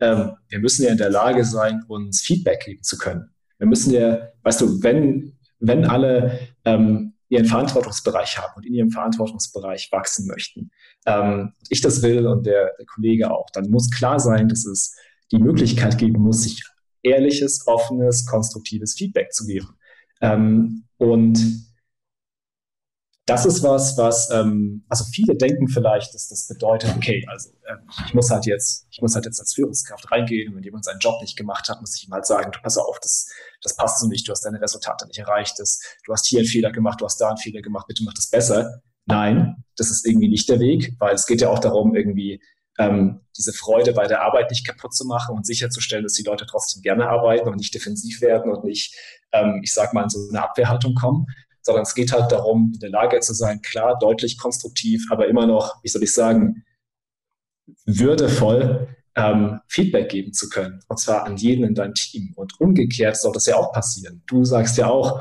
ähm, 0.00 0.32
wir 0.48 0.58
müssen 0.58 0.84
ja 0.84 0.90
in 0.90 0.98
der 0.98 1.10
Lage 1.10 1.44
sein, 1.44 1.82
uns 1.88 2.22
Feedback 2.22 2.64
geben 2.64 2.82
zu 2.82 2.96
können. 2.96 3.30
Wir 3.58 3.66
müssen 3.66 3.92
ja, 3.92 4.28
weißt 4.42 4.60
du, 4.62 4.82
wenn, 4.82 5.38
wenn 5.58 5.84
alle 5.84 6.38
ähm, 6.64 7.14
ihren 7.28 7.44
Verantwortungsbereich 7.44 8.38
haben 8.38 8.54
und 8.56 8.66
in 8.66 8.74
ihrem 8.74 8.90
Verantwortungsbereich 8.90 9.90
wachsen 9.92 10.26
möchten, 10.26 10.70
ähm, 11.06 11.52
ich 11.68 11.80
das 11.80 12.02
will 12.02 12.26
und 12.26 12.46
der, 12.46 12.72
der 12.78 12.86
Kollege 12.86 13.30
auch, 13.30 13.50
dann 13.52 13.70
muss 13.70 13.90
klar 13.90 14.18
sein, 14.18 14.48
dass 14.48 14.64
es 14.64 14.96
die 15.30 15.38
Möglichkeit 15.38 15.98
geben 15.98 16.22
muss, 16.22 16.42
sich 16.42 16.64
ehrliches, 17.02 17.66
offenes, 17.66 18.26
konstruktives 18.26 18.94
Feedback 18.94 19.32
zu 19.32 19.46
geben. 19.46 19.68
Ähm, 20.20 20.84
und 20.96 21.69
das 23.30 23.46
ist 23.46 23.62
was, 23.62 23.96
was, 23.96 24.28
ähm, 24.30 24.84
also 24.88 25.04
viele 25.04 25.36
denken 25.36 25.68
vielleicht, 25.68 26.12
dass 26.14 26.28
das 26.28 26.48
bedeutet, 26.48 26.92
okay, 26.96 27.24
also 27.28 27.50
äh, 27.64 27.76
ich 28.06 28.12
muss 28.12 28.28
halt 28.28 28.44
jetzt, 28.44 28.88
ich 28.90 29.00
muss 29.00 29.14
halt 29.14 29.24
jetzt 29.24 29.38
als 29.38 29.54
Führungskraft 29.54 30.10
reingehen 30.10 30.48
und 30.48 30.56
wenn 30.56 30.64
jemand 30.64 30.84
seinen 30.84 30.98
Job 30.98 31.20
nicht 31.20 31.36
gemacht 31.36 31.68
hat, 31.68 31.80
muss 31.80 31.96
ich 31.96 32.08
ihm 32.08 32.12
halt 32.12 32.26
sagen, 32.26 32.50
du 32.50 32.58
pass 32.60 32.76
auf, 32.76 32.98
das, 33.00 33.28
das 33.62 33.76
passt 33.76 34.00
so 34.00 34.08
nicht, 34.08 34.26
du 34.26 34.32
hast 34.32 34.44
deine 34.44 34.60
Resultate 34.60 35.06
nicht 35.06 35.18
erreicht, 35.18 35.60
das, 35.60 35.80
du 36.04 36.12
hast 36.12 36.26
hier 36.26 36.40
einen 36.40 36.48
Fehler 36.48 36.72
gemacht, 36.72 37.00
du 37.00 37.04
hast 37.04 37.20
da 37.20 37.28
einen 37.28 37.36
Fehler 37.36 37.62
gemacht, 37.62 37.86
bitte 37.86 38.02
mach 38.02 38.14
das 38.14 38.30
besser. 38.30 38.82
Nein, 39.06 39.62
das 39.76 39.90
ist 39.90 40.04
irgendwie 40.04 40.28
nicht 40.28 40.48
der 40.48 40.58
Weg, 40.58 40.96
weil 40.98 41.14
es 41.14 41.26
geht 41.26 41.40
ja 41.40 41.50
auch 41.50 41.60
darum, 41.60 41.94
irgendwie 41.94 42.42
ähm, 42.78 43.20
diese 43.36 43.52
Freude 43.52 43.92
bei 43.92 44.08
der 44.08 44.22
Arbeit 44.22 44.50
nicht 44.50 44.66
kaputt 44.66 44.92
zu 44.92 45.04
machen 45.06 45.36
und 45.36 45.46
sicherzustellen, 45.46 46.02
dass 46.02 46.14
die 46.14 46.24
Leute 46.24 46.46
trotzdem 46.46 46.82
gerne 46.82 47.08
arbeiten 47.08 47.48
und 47.48 47.56
nicht 47.56 47.74
defensiv 47.74 48.22
werden 48.22 48.50
und 48.50 48.64
nicht, 48.64 48.92
ähm, 49.30 49.60
ich 49.62 49.72
sag 49.72 49.94
mal, 49.94 50.02
in 50.02 50.10
so 50.10 50.18
eine 50.30 50.42
Abwehrhaltung 50.42 50.94
kommen 50.94 51.26
sondern 51.62 51.82
es 51.82 51.94
geht 51.94 52.12
halt 52.12 52.32
darum, 52.32 52.72
in 52.74 52.80
der 52.80 52.90
Lage 52.90 53.20
zu 53.20 53.34
sein, 53.34 53.60
klar, 53.62 53.98
deutlich, 53.98 54.38
konstruktiv, 54.38 55.06
aber 55.10 55.28
immer 55.28 55.46
noch, 55.46 55.82
wie 55.82 55.88
soll 55.88 56.02
ich 56.02 56.12
sagen, 56.12 56.64
würdevoll 57.84 58.88
ähm, 59.16 59.60
Feedback 59.68 60.08
geben 60.08 60.32
zu 60.32 60.48
können. 60.48 60.80
Und 60.88 60.98
zwar 60.98 61.24
an 61.24 61.36
jeden 61.36 61.64
in 61.64 61.74
deinem 61.74 61.94
Team. 61.94 62.32
Und 62.36 62.60
umgekehrt 62.60 63.16
soll 63.16 63.32
das 63.32 63.46
ja 63.46 63.56
auch 63.56 63.72
passieren. 63.72 64.22
Du 64.26 64.44
sagst 64.44 64.76
ja 64.78 64.86
auch, 64.86 65.20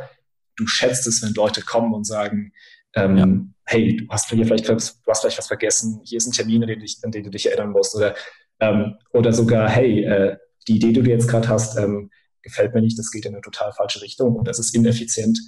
du 0.55 0.67
schätzt 0.67 1.07
es, 1.07 1.21
wenn 1.23 1.33
Leute 1.33 1.61
kommen 1.61 1.93
und 1.93 2.05
sagen, 2.05 2.53
ähm, 2.95 3.17
ja. 3.17 3.27
hey, 3.65 3.97
du 3.97 4.07
hast 4.09 4.29
hier 4.29 4.45
vielleicht, 4.45 4.67
du 4.67 4.75
hast 4.75 4.99
vielleicht 5.21 5.37
was 5.37 5.47
vergessen, 5.47 6.01
hier 6.03 6.17
ist 6.17 6.27
ein 6.27 6.33
Termin, 6.33 6.63
an 6.63 6.69
den, 6.69 6.79
dich, 6.79 6.97
an 7.03 7.11
den 7.11 7.23
du 7.23 7.29
dich 7.29 7.47
erinnern 7.47 7.71
musst. 7.71 7.95
Oder, 7.95 8.15
ähm, 8.59 8.95
oder 9.13 9.33
sogar, 9.33 9.69
hey, 9.69 10.03
äh, 10.03 10.37
die 10.67 10.75
Idee, 10.75 10.93
die 10.93 11.01
du 11.01 11.09
jetzt 11.09 11.27
gerade 11.27 11.47
hast, 11.47 11.77
ähm, 11.77 12.09
gefällt 12.41 12.73
mir 12.73 12.81
nicht, 12.81 12.97
das 12.97 13.11
geht 13.11 13.25
in 13.25 13.33
eine 13.33 13.41
total 13.41 13.71
falsche 13.73 14.01
Richtung 14.01 14.35
und 14.35 14.47
das 14.47 14.59
ist 14.59 14.73
ineffizient 14.75 15.39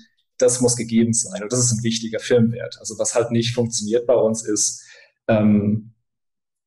das 0.42 0.62
muss 0.62 0.76
gegeben 0.76 1.14
sein. 1.14 1.44
Und 1.44 1.52
das 1.52 1.60
ist 1.60 1.72
ein 1.72 1.84
wichtiger 1.84 2.20
Firmenwert. 2.20 2.78
Also 2.80 2.98
was 2.98 3.16
halt 3.16 3.32
nicht 3.32 3.54
funktioniert 3.54 4.08
bei 4.08 4.16
uns 4.16 4.44
ist, 4.44 4.84
ähm, 5.28 5.94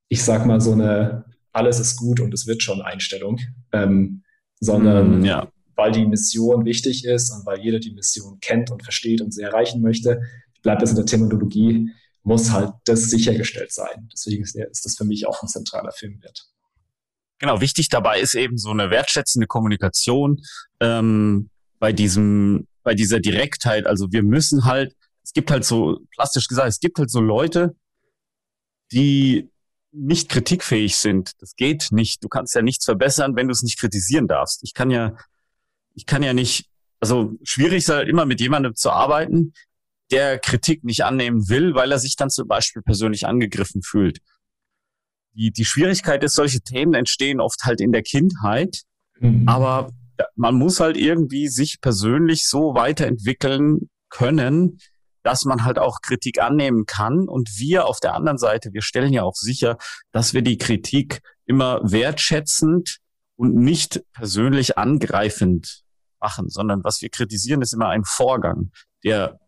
ich 0.09 0.23
sag 0.23 0.47
mal 0.47 0.61
so 0.61 0.73
eine 0.73 1.25
alles 1.55 1.79
ist 1.79 1.97
gut 1.97 2.21
und 2.21 2.35
es 2.35 2.47
wird 2.47 2.63
schon 2.63 2.83
Einstellung, 2.83 3.41
ähm, 3.73 4.25
sondern 4.61 5.21
mm, 5.21 5.25
ja. 5.25 5.49
weil 5.77 5.93
die 5.93 6.05
Mission 6.05 6.65
wichtig 6.65 7.05
ist 7.05 7.31
und 7.31 7.47
weil 7.47 7.61
jeder 7.61 7.79
die 7.79 7.93
Mission 7.93 8.39
kennt 8.41 8.71
und 8.71 8.83
versteht 8.83 9.21
und 9.21 9.33
sie 9.33 9.43
erreichen 9.43 9.81
möchte, 9.81 10.21
bleibt 10.63 10.83
das 10.83 10.91
in 10.91 10.97
der 10.97 11.07
Terminologie, 11.07 11.91
muss 12.25 12.51
halt 12.51 12.73
das 12.87 13.05
sichergestellt 13.05 13.73
sein. 13.73 14.09
Deswegen 14.13 14.43
ist, 14.43 14.57
das 14.57 14.97
für 14.97 15.05
mich 15.05 15.27
auch 15.27 15.43
ein 15.43 15.49
zentraler 15.49 15.93
Firmenwert. 15.93 16.49
Genau, 17.39 17.61
wichtig 17.61 17.89
dabei 17.89 18.21
ist 18.21 18.35
eben 18.35 18.59
so 18.59 18.71
eine 18.71 18.91
wertschätzende 18.91 19.47
Kommunikation 19.47 20.43
ähm, 20.81 21.51
bei 21.79 21.93
diesem 21.93 22.67
bei 22.85 22.95
dieser 22.95 23.19
Direktheit. 23.19 23.87
Also 23.87 24.13
wir 24.13 24.23
müssen 24.23 24.65
halt, 24.65 24.95
es 25.25 25.33
gibt 25.33 25.51
halt 25.51 25.65
so, 25.65 25.99
plastisch 26.15 26.47
gesagt, 26.47 26.69
es 26.69 26.79
gibt 26.79 26.99
halt 26.99 27.11
so 27.11 27.21
Leute, 27.21 27.75
die 28.93 29.51
nicht 29.91 30.29
kritikfähig 30.29 30.97
sind. 30.97 31.33
Das 31.41 31.57
geht 31.57 31.89
nicht. 31.91 32.23
Du 32.23 32.29
kannst 32.29 32.55
ja 32.55 32.63
nichts 32.63 32.85
verbessern, 32.85 33.35
wenn 33.37 33.49
du 33.49 33.53
es 33.53 33.63
nicht 33.63 33.79
kritisieren 33.79 34.29
darfst. 34.29 34.63
Ich 34.63 34.75
kann 34.75 34.91
ja, 34.91 35.17
ich 35.95 36.07
kann 36.07 36.23
ja 36.23 36.33
nicht, 36.33 36.69
also 37.01 37.33
schwierig 37.43 37.79
ist 37.79 37.89
halt 37.89 38.09
immer 38.09 38.27
mit 38.27 38.41
jemandem 38.41 38.75
zu 38.75 38.91
arbeiten, 38.91 39.55
der 40.11 40.39
Kritik 40.39 40.85
nicht 40.85 41.05
annehmen 41.05 41.49
will, 41.49 41.75
weil 41.75 41.91
er 41.91 41.99
sich 41.99 42.17
dann 42.17 42.31
zum 42.31 42.47
Beispiel 42.47 42.83
persönlich 42.83 43.27
angegriffen 43.27 43.83
fühlt. 43.83 44.19
Die, 45.33 45.51
die 45.51 45.65
Schwierigkeit 45.65 46.23
ist, 46.23 46.35
solche 46.35 46.61
Themen 46.61 46.95
entstehen 46.95 47.41
oft 47.41 47.65
halt 47.65 47.81
in 47.81 47.93
der 47.93 48.03
Kindheit, 48.03 48.83
mhm. 49.19 49.49
aber 49.49 49.91
man 50.37 50.55
muss 50.55 50.81
halt 50.81 50.97
irgendwie 50.97 51.49
sich 51.49 51.81
persönlich 51.81 52.47
so 52.47 52.75
weiterentwickeln 52.75 53.89
können, 54.09 54.79
dass 55.23 55.45
man 55.45 55.65
halt 55.65 55.79
auch 55.79 56.01
Kritik 56.03 56.41
annehmen 56.41 56.87
kann. 56.87 57.29
Und 57.29 57.59
wir 57.59 57.87
auf 57.87 57.99
der 58.01 58.15
anderen 58.15 58.39
Seite, 58.39 58.73
wir 58.73 58.83
stellen 58.83 59.13
ja 59.13 59.23
auch 59.23 59.35
sicher, 59.35 59.79
dass 60.13 60.35
wir 60.35 60.43
die 60.43 60.59
Kritik 60.59 61.21
immer 61.47 61.81
wertschätzend 61.83 62.99
und 63.37 63.55
nicht 63.55 64.03
persönlich 64.13 64.79
angreifend 64.79 65.83
machen, 66.21 66.49
sondern 66.49 66.85
was 66.85 67.03
wir 67.03 67.09
kritisieren, 67.09 67.63
ist 67.63 67.75
immer 67.75 67.89
ein 67.89 68.05
Vorgang, 68.05 68.71
der 69.03 69.41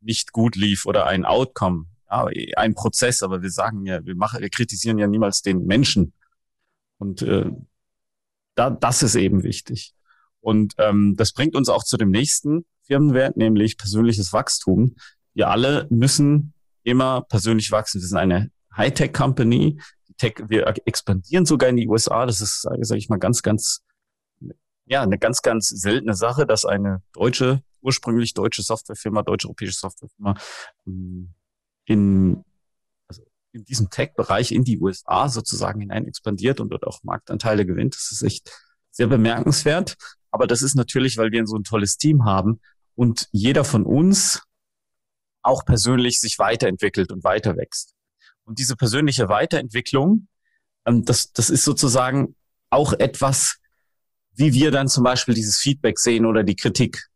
nicht 0.00 0.32
gut 0.32 0.56
lief 0.56 0.86
oder 0.86 1.06
ein 1.06 1.24
Outcome, 1.24 1.86
ja, 2.10 2.26
ein 2.56 2.74
Prozess. 2.74 3.22
Aber 3.22 3.42
wir 3.42 3.50
sagen 3.50 3.86
ja, 3.86 4.04
wir 4.04 4.16
machen, 4.16 4.40
wir 4.40 4.50
kritisieren 4.50 4.98
ja 4.98 5.06
niemals 5.06 5.42
den 5.42 5.64
Menschen. 5.64 6.12
Und 6.98 7.22
äh, 7.22 7.50
da, 8.54 8.70
das 8.70 9.02
ist 9.02 9.14
eben 9.14 9.42
wichtig. 9.42 9.94
Und 10.40 10.74
ähm, 10.78 11.14
das 11.16 11.32
bringt 11.32 11.54
uns 11.54 11.68
auch 11.68 11.84
zu 11.84 11.96
dem 11.96 12.10
nächsten 12.10 12.64
Firmenwert, 12.82 13.36
nämlich 13.36 13.78
persönliches 13.78 14.32
Wachstum. 14.32 14.96
Wir 15.34 15.48
alle 15.48 15.86
müssen 15.90 16.52
immer 16.82 17.22
persönlich 17.22 17.70
wachsen. 17.70 18.00
Wir 18.00 18.08
sind 18.08 18.18
eine 18.18 18.50
Hightech-Company. 18.76 19.80
wir 20.48 20.74
expandieren 20.84 21.46
sogar 21.46 21.68
in 21.68 21.76
die 21.76 21.88
USA. 21.88 22.26
Das 22.26 22.40
ist, 22.40 22.62
sage 22.62 22.98
ich 22.98 23.08
mal, 23.08 23.18
ganz, 23.18 23.42
ganz, 23.42 23.82
ja, 24.84 25.02
eine 25.02 25.18
ganz, 25.18 25.42
ganz 25.42 25.68
seltene 25.68 26.14
Sache, 26.14 26.46
dass 26.46 26.64
eine 26.64 27.02
deutsche, 27.12 27.62
ursprünglich 27.80 28.34
deutsche 28.34 28.62
Softwarefirma, 28.62 29.22
deutsche 29.22 29.48
europäische 29.48 29.74
Softwarefirma 29.74 30.34
ähm, 30.86 31.34
in 31.84 32.44
in 33.52 33.64
diesem 33.64 33.90
Tech-Bereich 33.90 34.52
in 34.52 34.64
die 34.64 34.78
USA 34.78 35.28
sozusagen 35.28 35.80
hinein 35.80 36.06
expandiert 36.06 36.60
und 36.60 36.70
dort 36.70 36.86
auch 36.86 37.02
Marktanteile 37.02 37.66
gewinnt. 37.66 37.94
Das 37.94 38.10
ist 38.12 38.22
echt 38.22 38.50
sehr 38.90 39.06
bemerkenswert. 39.06 39.96
Aber 40.30 40.46
das 40.46 40.62
ist 40.62 40.74
natürlich, 40.74 41.18
weil 41.18 41.30
wir 41.30 41.46
so 41.46 41.56
ein 41.56 41.64
tolles 41.64 41.98
Team 41.98 42.24
haben 42.24 42.60
und 42.94 43.28
jeder 43.32 43.64
von 43.64 43.84
uns 43.84 44.42
auch 45.42 45.64
persönlich 45.64 46.20
sich 46.20 46.38
weiterentwickelt 46.38 47.12
und 47.12 47.24
weiter 47.24 47.56
wächst. 47.56 47.94
Und 48.44 48.58
diese 48.58 48.76
persönliche 48.76 49.28
Weiterentwicklung, 49.28 50.28
ähm, 50.86 51.04
das, 51.04 51.32
das 51.32 51.50
ist 51.50 51.64
sozusagen 51.64 52.34
auch 52.70 52.92
etwas, 52.94 53.58
wie 54.34 54.52
wir 54.52 54.70
dann 54.70 54.88
zum 54.88 55.04
Beispiel 55.04 55.34
dieses 55.34 55.58
Feedback 55.58 55.98
sehen 55.98 56.24
oder 56.24 56.42
die 56.42 56.56
Kritik. 56.56 57.08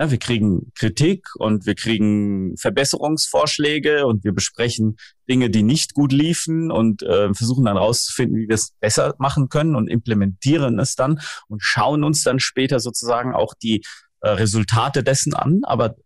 Ja, 0.00 0.10
wir 0.10 0.18
kriegen 0.18 0.72
Kritik 0.74 1.28
und 1.36 1.66
wir 1.66 1.74
kriegen 1.74 2.56
Verbesserungsvorschläge 2.56 4.06
und 4.06 4.24
wir 4.24 4.32
besprechen 4.32 4.96
Dinge, 5.28 5.50
die 5.50 5.62
nicht 5.62 5.92
gut 5.92 6.10
liefen 6.10 6.70
und 6.70 7.02
äh, 7.02 7.34
versuchen 7.34 7.66
dann 7.66 7.76
rauszufinden, 7.76 8.38
wie 8.38 8.48
wir 8.48 8.54
es 8.54 8.72
besser 8.80 9.14
machen 9.18 9.50
können 9.50 9.76
und 9.76 9.88
implementieren 9.88 10.78
es 10.78 10.94
dann 10.94 11.20
und 11.48 11.62
schauen 11.62 12.02
uns 12.02 12.22
dann 12.22 12.40
später 12.40 12.80
sozusagen 12.80 13.34
auch 13.34 13.52
die 13.52 13.84
äh, 14.20 14.30
Resultate 14.30 15.02
dessen 15.02 15.34
an. 15.34 15.60
Aber 15.64 15.96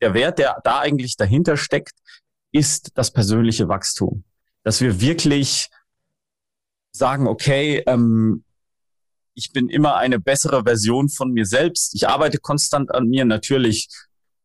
der 0.00 0.14
Wert, 0.14 0.38
der 0.38 0.60
da 0.62 0.78
eigentlich 0.78 1.16
dahinter 1.16 1.56
steckt, 1.56 1.98
ist 2.52 2.92
das 2.94 3.12
persönliche 3.12 3.66
Wachstum. 3.66 4.22
Dass 4.62 4.80
wir 4.80 5.00
wirklich 5.00 5.70
sagen, 6.92 7.26
okay, 7.26 7.82
ähm, 7.88 8.44
ich 9.34 9.52
bin 9.52 9.68
immer 9.68 9.96
eine 9.96 10.20
bessere 10.20 10.62
Version 10.64 11.08
von 11.08 11.32
mir 11.32 11.44
selbst. 11.44 11.94
Ich 11.94 12.08
arbeite 12.08 12.38
konstant 12.38 12.94
an 12.94 13.08
mir. 13.08 13.24
Natürlich, 13.24 13.88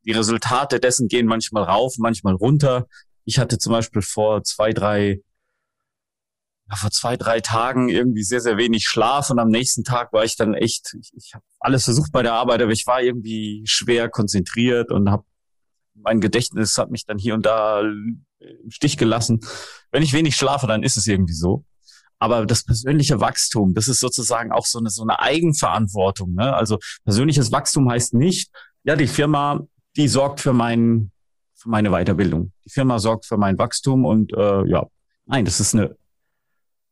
die 0.05 0.11
Resultate 0.11 0.79
dessen 0.79 1.07
gehen 1.07 1.27
manchmal 1.27 1.63
rauf, 1.63 1.95
manchmal 1.97 2.35
runter. 2.35 2.87
Ich 3.25 3.37
hatte 3.37 3.57
zum 3.57 3.71
Beispiel 3.71 4.01
vor 4.01 4.43
zwei, 4.43 4.73
drei, 4.73 5.21
vor 6.75 6.91
zwei, 6.91 7.17
drei 7.17 7.39
Tagen 7.39 7.89
irgendwie 7.89 8.23
sehr, 8.23 8.41
sehr 8.41 8.57
wenig 8.57 8.85
Schlaf 8.85 9.29
und 9.29 9.39
am 9.39 9.49
nächsten 9.49 9.83
Tag 9.83 10.13
war 10.13 10.23
ich 10.23 10.35
dann 10.35 10.53
echt, 10.53 10.95
ich, 10.99 11.11
ich 11.15 11.33
habe 11.33 11.43
alles 11.59 11.85
versucht 11.85 12.11
bei 12.11 12.23
der 12.23 12.33
Arbeit, 12.33 12.61
aber 12.61 12.71
ich 12.71 12.87
war 12.87 13.01
irgendwie 13.01 13.63
schwer 13.65 14.09
konzentriert 14.09 14.91
und 14.91 15.09
habe 15.09 15.23
mein 16.01 16.21
Gedächtnis 16.21 16.77
hat 16.77 16.91
mich 16.91 17.05
dann 17.05 17.17
hier 17.17 17.33
und 17.33 17.45
da 17.45 17.81
im 17.81 18.25
Stich 18.69 18.97
gelassen. 18.97 19.41
Wenn 19.91 20.01
ich 20.01 20.13
wenig 20.13 20.35
schlafe, 20.35 20.65
dann 20.65 20.81
ist 20.81 20.95
es 20.95 21.07
irgendwie 21.07 21.33
so. 21.33 21.65
Aber 22.19 22.45
das 22.45 22.63
persönliche 22.63 23.19
Wachstum, 23.21 23.73
das 23.73 23.87
ist 23.87 24.01
sozusagen 24.01 24.51
auch 24.51 24.65
so 24.65 24.79
eine, 24.79 24.89
so 24.89 25.03
eine 25.03 25.19
Eigenverantwortung. 25.19 26.33
Ne? 26.33 26.53
Also 26.53 26.77
persönliches 27.05 27.51
Wachstum 27.51 27.89
heißt 27.89 28.13
nicht, 28.13 28.51
ja, 28.83 28.95
die 28.95 29.07
Firma, 29.07 29.61
die 29.95 30.07
sorgt 30.07 30.41
für, 30.41 30.53
mein, 30.53 31.11
für 31.55 31.69
meine 31.69 31.89
Weiterbildung. 31.91 32.51
Die 32.65 32.69
Firma 32.69 32.99
sorgt 32.99 33.25
für 33.25 33.37
mein 33.37 33.57
Wachstum 33.57 34.05
und 34.05 34.33
äh, 34.33 34.65
ja, 34.67 34.85
nein, 35.25 35.45
das 35.45 35.59
ist 35.59 35.73
eine, 35.73 35.95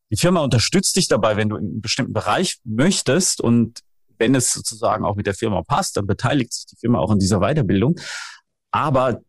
Die 0.10 0.18
Firma 0.18 0.42
unterstützt 0.42 0.96
dich 0.96 1.08
dabei, 1.08 1.36
wenn 1.36 1.50
du 1.50 1.58
in 1.58 1.66
einen 1.66 1.82
bestimmten 1.82 2.14
Bereich 2.14 2.60
möchtest 2.64 3.42
und 3.42 3.82
wenn 4.20 4.34
es 4.34 4.52
sozusagen 4.54 5.06
auch 5.06 5.16
mit 5.16 5.28
der 5.28 5.36
Firma 5.36 5.62
passt, 5.64 5.98
dann 5.98 6.08
beteiligt 6.08 6.54
sich 6.54 6.66
die 6.66 6.76
Firma 6.78 7.00
auch 7.00 7.12
an 7.12 7.20
dieser 7.20 7.40
Weiterbildung. 7.40 8.00
Aber 8.72 9.22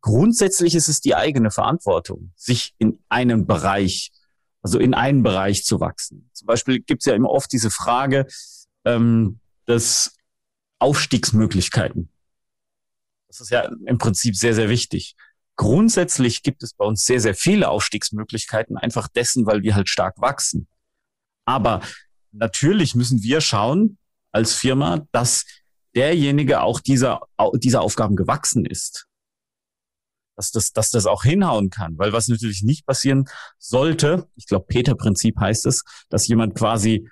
grundsätzlich 0.00 0.74
ist 0.74 0.88
es 0.88 1.00
die 1.00 1.14
eigene 1.14 1.50
Verantwortung, 1.50 2.32
sich 2.36 2.74
in 2.78 2.98
einem 3.08 3.46
Bereich, 3.46 4.12
also 4.64 4.78
in 4.78 4.94
einen 4.94 5.22
Bereich 5.22 5.64
zu 5.64 5.78
wachsen. 5.78 6.30
Zum 6.32 6.46
Beispiel 6.46 6.80
gibt 6.80 7.02
es 7.02 7.06
ja 7.06 7.14
immer 7.14 7.28
oft 7.28 7.52
diese 7.52 7.70
Frage 7.70 8.26
ähm, 8.86 9.38
des 9.68 10.16
Aufstiegsmöglichkeiten. 10.78 12.08
Das 13.28 13.40
ist 13.40 13.50
ja 13.50 13.70
im 13.86 13.98
Prinzip 13.98 14.34
sehr, 14.34 14.54
sehr 14.54 14.70
wichtig. 14.70 15.16
Grundsätzlich 15.56 16.42
gibt 16.42 16.62
es 16.62 16.72
bei 16.72 16.84
uns 16.84 17.04
sehr, 17.04 17.20
sehr 17.20 17.34
viele 17.34 17.68
Aufstiegsmöglichkeiten, 17.68 18.78
einfach 18.78 19.08
dessen, 19.08 19.46
weil 19.46 19.62
wir 19.62 19.74
halt 19.74 19.90
stark 19.90 20.18
wachsen. 20.20 20.66
Aber 21.44 21.82
natürlich 22.32 22.94
müssen 22.94 23.22
wir 23.22 23.42
schauen 23.42 23.98
als 24.32 24.54
Firma, 24.54 25.06
dass 25.12 25.44
derjenige 25.94 26.62
auch 26.62 26.80
dieser, 26.80 27.20
dieser 27.56 27.82
Aufgaben 27.82 28.16
gewachsen 28.16 28.64
ist. 28.64 29.06
Dass 30.36 30.50
das, 30.50 30.72
dass 30.72 30.90
das 30.90 31.06
auch 31.06 31.22
hinhauen 31.22 31.70
kann. 31.70 31.96
Weil 31.96 32.12
was 32.12 32.28
natürlich 32.28 32.62
nicht 32.62 32.86
passieren 32.86 33.26
sollte, 33.58 34.28
ich 34.34 34.46
glaube, 34.46 34.66
Peter-Prinzip 34.66 35.38
heißt 35.38 35.66
es, 35.66 35.84
dass 36.08 36.26
jemand 36.26 36.56
quasi 36.56 37.08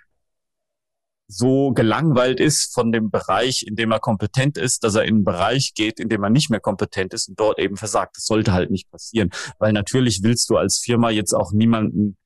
so 1.32 1.72
gelangweilt 1.72 2.40
ist 2.40 2.74
von 2.74 2.92
dem 2.92 3.10
Bereich, 3.10 3.64
in 3.66 3.76
dem 3.76 3.90
er 3.90 4.00
kompetent 4.00 4.58
ist, 4.58 4.84
dass 4.84 4.94
er 4.94 5.04
in 5.04 5.16
einen 5.16 5.24
Bereich 5.24 5.74
geht, 5.74 5.98
in 5.98 6.08
dem 6.08 6.22
er 6.22 6.30
nicht 6.30 6.50
mehr 6.50 6.60
kompetent 6.60 7.14
ist 7.14 7.28
und 7.28 7.40
dort 7.40 7.58
eben 7.58 7.76
versagt. 7.76 8.16
Das 8.16 8.26
sollte 8.26 8.52
halt 8.52 8.70
nicht 8.70 8.90
passieren, 8.90 9.30
weil 9.58 9.72
natürlich 9.72 10.22
willst 10.22 10.50
du 10.50 10.56
als 10.56 10.78
Firma 10.78 11.10
jetzt 11.10 11.32
auch 11.32 11.52
niemanden, 11.52 12.16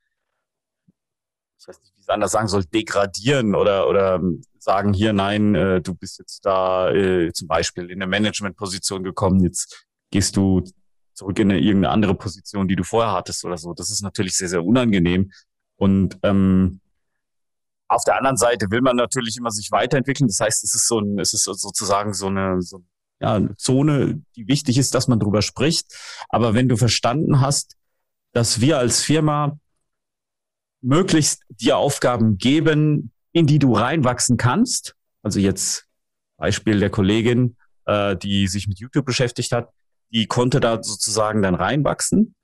ich 1.60 1.68
weiß 1.68 1.80
nicht, 1.80 1.96
wie 1.96 2.00
es 2.00 2.08
anders 2.08 2.32
sagen 2.32 2.48
soll, 2.48 2.64
degradieren 2.64 3.54
oder 3.54 3.88
oder 3.88 4.20
sagen 4.58 4.92
hier 4.92 5.12
nein, 5.12 5.54
äh, 5.54 5.80
du 5.80 5.94
bist 5.94 6.18
jetzt 6.18 6.44
da 6.44 6.90
äh, 6.90 7.32
zum 7.32 7.48
Beispiel 7.48 7.84
in 7.84 8.02
eine 8.02 8.08
Managementposition 8.08 9.04
gekommen, 9.04 9.40
jetzt 9.40 9.86
gehst 10.10 10.36
du 10.36 10.64
zurück 11.16 11.38
in 11.38 11.50
eine, 11.50 11.60
irgendeine 11.60 11.92
andere 11.92 12.14
Position, 12.14 12.68
die 12.68 12.76
du 12.76 12.84
vorher 12.84 13.12
hattest 13.12 13.44
oder 13.44 13.58
so. 13.58 13.74
Das 13.74 13.90
ist 13.90 14.02
natürlich 14.02 14.36
sehr 14.36 14.48
sehr 14.48 14.64
unangenehm 14.64 15.32
und 15.76 16.18
ähm, 16.22 16.80
auf 17.88 18.04
der 18.04 18.16
anderen 18.16 18.36
Seite 18.36 18.70
will 18.70 18.80
man 18.80 18.96
natürlich 18.96 19.36
immer 19.36 19.50
sich 19.50 19.70
weiterentwickeln. 19.70 20.28
Das 20.28 20.40
heißt, 20.40 20.64
es 20.64 20.74
ist 20.74 20.88
so 20.88 21.00
ein, 21.00 21.18
es 21.18 21.32
ist 21.32 21.44
sozusagen 21.44 22.14
so 22.14 22.26
eine, 22.26 22.60
so, 22.60 22.82
ja, 23.20 23.34
eine 23.34 23.54
Zone, 23.56 24.22
die 24.34 24.48
wichtig 24.48 24.78
ist, 24.78 24.94
dass 24.94 25.08
man 25.08 25.20
drüber 25.20 25.42
spricht. 25.42 25.94
Aber 26.28 26.54
wenn 26.54 26.68
du 26.68 26.76
verstanden 26.76 27.40
hast, 27.40 27.76
dass 28.32 28.60
wir 28.60 28.78
als 28.78 29.02
Firma 29.02 29.58
möglichst 30.82 31.42
dir 31.48 31.78
Aufgaben 31.78 32.38
geben, 32.38 33.12
in 33.32 33.46
die 33.46 33.58
du 33.58 33.74
reinwachsen 33.74 34.36
kannst, 34.36 34.94
also 35.22 35.40
jetzt 35.40 35.86
Beispiel 36.36 36.80
der 36.80 36.90
Kollegin, 36.90 37.56
äh, 37.86 38.16
die 38.16 38.46
sich 38.48 38.68
mit 38.68 38.78
YouTube 38.78 39.06
beschäftigt 39.06 39.52
hat, 39.52 39.70
die 40.12 40.26
konnte 40.26 40.60
da 40.60 40.82
sozusagen 40.82 41.42
dann 41.42 41.54
reinwachsen. 41.54 42.34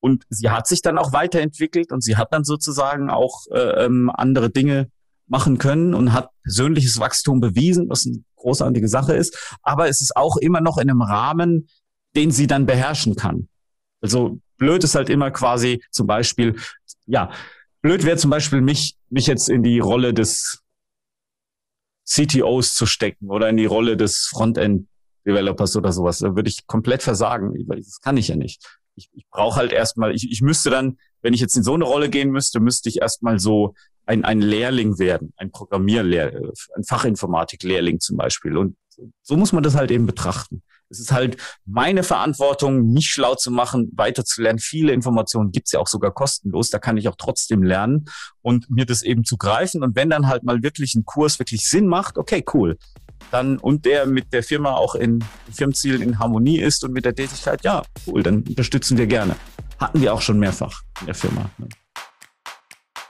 Und 0.00 0.24
sie 0.30 0.48
hat 0.50 0.66
sich 0.66 0.80
dann 0.82 0.98
auch 0.98 1.12
weiterentwickelt 1.12 1.92
und 1.92 2.02
sie 2.02 2.16
hat 2.16 2.32
dann 2.32 2.44
sozusagen 2.44 3.10
auch 3.10 3.46
äh, 3.50 3.84
ähm, 3.84 4.10
andere 4.10 4.50
Dinge 4.50 4.90
machen 5.26 5.58
können 5.58 5.94
und 5.94 6.12
hat 6.12 6.30
persönliches 6.42 6.98
Wachstum 6.98 7.40
bewiesen, 7.40 7.88
was 7.88 8.06
eine 8.06 8.24
großartige 8.36 8.88
Sache 8.88 9.14
ist. 9.14 9.56
Aber 9.62 9.88
es 9.88 10.00
ist 10.00 10.16
auch 10.16 10.36
immer 10.38 10.60
noch 10.60 10.78
in 10.78 10.90
einem 10.90 11.02
Rahmen, 11.02 11.68
den 12.16 12.30
sie 12.30 12.46
dann 12.46 12.66
beherrschen 12.66 13.14
kann. 13.14 13.48
Also 14.00 14.40
blöd 14.56 14.82
ist 14.82 14.94
halt 14.94 15.10
immer 15.10 15.30
quasi 15.30 15.82
zum 15.90 16.06
Beispiel, 16.06 16.56
ja, 17.06 17.30
blöd 17.82 18.04
wäre 18.04 18.16
zum 18.16 18.30
Beispiel 18.30 18.60
mich, 18.60 18.96
mich 19.08 19.26
jetzt 19.26 19.48
in 19.48 19.62
die 19.62 19.78
Rolle 19.78 20.14
des 20.14 20.62
CTOs 22.06 22.74
zu 22.74 22.86
stecken 22.86 23.30
oder 23.30 23.48
in 23.48 23.56
die 23.56 23.66
Rolle 23.66 23.96
des 23.96 24.26
Frontend 24.30 24.88
Developers 25.26 25.76
oder 25.76 25.92
sowas. 25.92 26.18
Da 26.18 26.34
würde 26.34 26.48
ich 26.48 26.66
komplett 26.66 27.02
versagen. 27.02 27.54
Das 27.68 28.00
kann 28.00 28.16
ich 28.16 28.28
ja 28.28 28.36
nicht 28.36 28.66
ich, 29.00 29.10
ich 29.14 29.28
brauche 29.30 29.56
halt 29.56 29.72
erstmal, 29.72 30.14
ich, 30.14 30.30
ich 30.30 30.42
müsste 30.42 30.70
dann, 30.70 30.98
wenn 31.22 31.34
ich 31.34 31.40
jetzt 31.40 31.56
in 31.56 31.62
so 31.62 31.74
eine 31.74 31.84
Rolle 31.84 32.08
gehen 32.10 32.30
müsste, 32.30 32.60
müsste 32.60 32.88
ich 32.88 33.00
erstmal 33.00 33.38
so 33.38 33.74
ein, 34.06 34.24
ein 34.24 34.40
Lehrling 34.40 34.98
werden, 34.98 35.32
ein 35.36 35.50
Programmierlehr, 35.50 36.52
ein 36.76 36.84
Fachinformatik-Lehrling 36.84 38.00
zum 38.00 38.16
Beispiel. 38.16 38.56
Und 38.56 38.76
so 39.22 39.36
muss 39.36 39.52
man 39.52 39.62
das 39.62 39.74
halt 39.74 39.90
eben 39.90 40.06
betrachten. 40.06 40.62
Es 40.90 41.00
ist 41.00 41.12
halt 41.12 41.36
meine 41.64 42.02
Verantwortung, 42.02 42.92
mich 42.92 43.10
schlau 43.10 43.34
zu 43.36 43.50
machen, 43.50 43.90
weiterzulernen. 43.94 44.58
Viele 44.58 44.92
Informationen 44.92 45.52
gibt's 45.52 45.72
ja 45.72 45.80
auch 45.80 45.86
sogar 45.86 46.12
kostenlos. 46.12 46.70
Da 46.70 46.78
kann 46.78 46.96
ich 46.96 47.08
auch 47.08 47.16
trotzdem 47.16 47.62
lernen 47.62 48.06
und 48.42 48.68
mir 48.70 48.86
das 48.86 49.02
eben 49.02 49.24
zu 49.24 49.36
greifen. 49.36 49.82
Und 49.82 49.96
wenn 49.96 50.10
dann 50.10 50.26
halt 50.26 50.42
mal 50.42 50.62
wirklich 50.62 50.94
ein 50.94 51.04
Kurs 51.04 51.38
wirklich 51.38 51.68
Sinn 51.68 51.86
macht, 51.86 52.18
okay, 52.18 52.44
cool 52.52 52.76
dann 53.30 53.58
und 53.58 53.84
der 53.84 54.06
mit 54.06 54.32
der 54.32 54.42
Firma 54.42 54.72
auch 54.72 54.94
in 54.94 55.22
Firmenzielen 55.52 56.02
in 56.02 56.18
Harmonie 56.18 56.58
ist 56.58 56.84
und 56.84 56.92
mit 56.92 57.04
der 57.04 57.14
Tätigkeit, 57.14 57.62
ja, 57.64 57.82
cool, 58.06 58.22
dann 58.22 58.42
unterstützen 58.42 58.98
wir 58.98 59.06
gerne. 59.06 59.36
Hatten 59.78 60.00
wir 60.00 60.12
auch 60.12 60.20
schon 60.20 60.38
mehrfach 60.38 60.82
in 61.00 61.06
der 61.06 61.14
Firma. 61.14 61.50
Ne? 61.58 61.68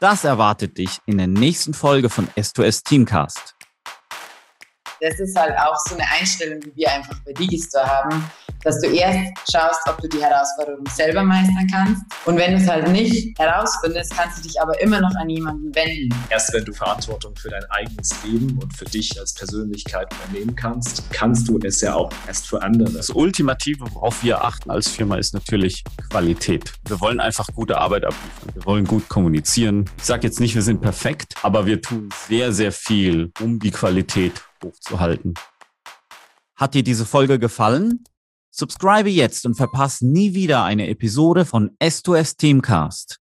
Das 0.00 0.24
erwartet 0.24 0.78
dich 0.78 0.98
in 1.06 1.18
der 1.18 1.26
nächsten 1.26 1.74
Folge 1.74 2.08
von 2.08 2.26
S2S 2.28 2.84
Teamcast 2.84 3.54
das 5.00 5.18
ist 5.18 5.36
halt 5.36 5.56
auch 5.58 5.76
so 5.88 5.94
eine 5.94 6.04
Einstellung, 6.18 6.60
die 6.60 6.74
wir 6.76 6.92
einfach 6.92 7.16
bei 7.24 7.32
Digistore 7.32 7.86
haben, 7.86 8.30
dass 8.62 8.80
du 8.80 8.88
erst 8.88 9.32
schaust, 9.50 9.80
ob 9.88 9.98
du 10.02 10.08
die 10.08 10.22
Herausforderung 10.22 10.84
selber 10.92 11.22
meistern 11.22 11.66
kannst. 11.72 12.02
Und 12.26 12.36
wenn 12.36 12.52
du 12.52 12.62
es 12.62 12.68
halt 12.68 12.88
nicht 12.88 13.38
herausfindest, 13.38 14.14
kannst 14.14 14.38
du 14.38 14.42
dich 14.42 14.60
aber 14.60 14.78
immer 14.82 15.00
noch 15.00 15.14
an 15.16 15.30
jemanden 15.30 15.74
wenden. 15.74 16.14
Erst 16.28 16.52
wenn 16.52 16.64
du 16.64 16.72
Verantwortung 16.72 17.34
für 17.36 17.48
dein 17.48 17.64
eigenes 17.70 18.10
Leben 18.24 18.58
und 18.60 18.76
für 18.76 18.84
dich 18.84 19.18
als 19.18 19.32
Persönlichkeit 19.32 20.12
übernehmen 20.12 20.54
kannst, 20.54 21.10
kannst 21.10 21.48
du 21.48 21.58
es 21.62 21.80
ja 21.80 21.94
auch 21.94 22.12
erst 22.26 22.46
für 22.46 22.60
andere. 22.60 22.90
Das 22.90 23.10
Ultimative, 23.10 23.86
worauf 23.94 24.22
wir 24.22 24.44
achten 24.44 24.70
als 24.70 24.88
Firma, 24.88 25.16
ist 25.16 25.32
natürlich 25.32 25.82
Qualität. 26.10 26.72
Wir 26.86 27.00
wollen 27.00 27.20
einfach 27.20 27.48
gute 27.54 27.78
Arbeit 27.78 28.04
abliefern. 28.04 28.54
Wir 28.54 28.66
wollen 28.66 28.84
gut 28.84 29.08
kommunizieren. 29.08 29.88
Ich 29.96 30.04
sage 30.04 30.26
jetzt 30.26 30.40
nicht, 30.40 30.54
wir 30.54 30.62
sind 30.62 30.82
perfekt, 30.82 31.34
aber 31.42 31.64
wir 31.64 31.80
tun 31.80 32.10
sehr, 32.28 32.52
sehr 32.52 32.72
viel, 32.72 33.32
um 33.40 33.58
die 33.58 33.70
Qualität 33.70 34.42
hochzuhalten. 34.64 35.34
Hat 36.56 36.74
dir 36.74 36.82
diese 36.82 37.06
Folge 37.06 37.38
gefallen? 37.38 38.04
Subscribe 38.50 39.08
jetzt 39.08 39.46
und 39.46 39.54
verpasse 39.54 40.06
nie 40.06 40.34
wieder 40.34 40.64
eine 40.64 40.88
Episode 40.88 41.44
von 41.44 41.70
S2S 41.78 42.36
Teamcast. 42.36 43.19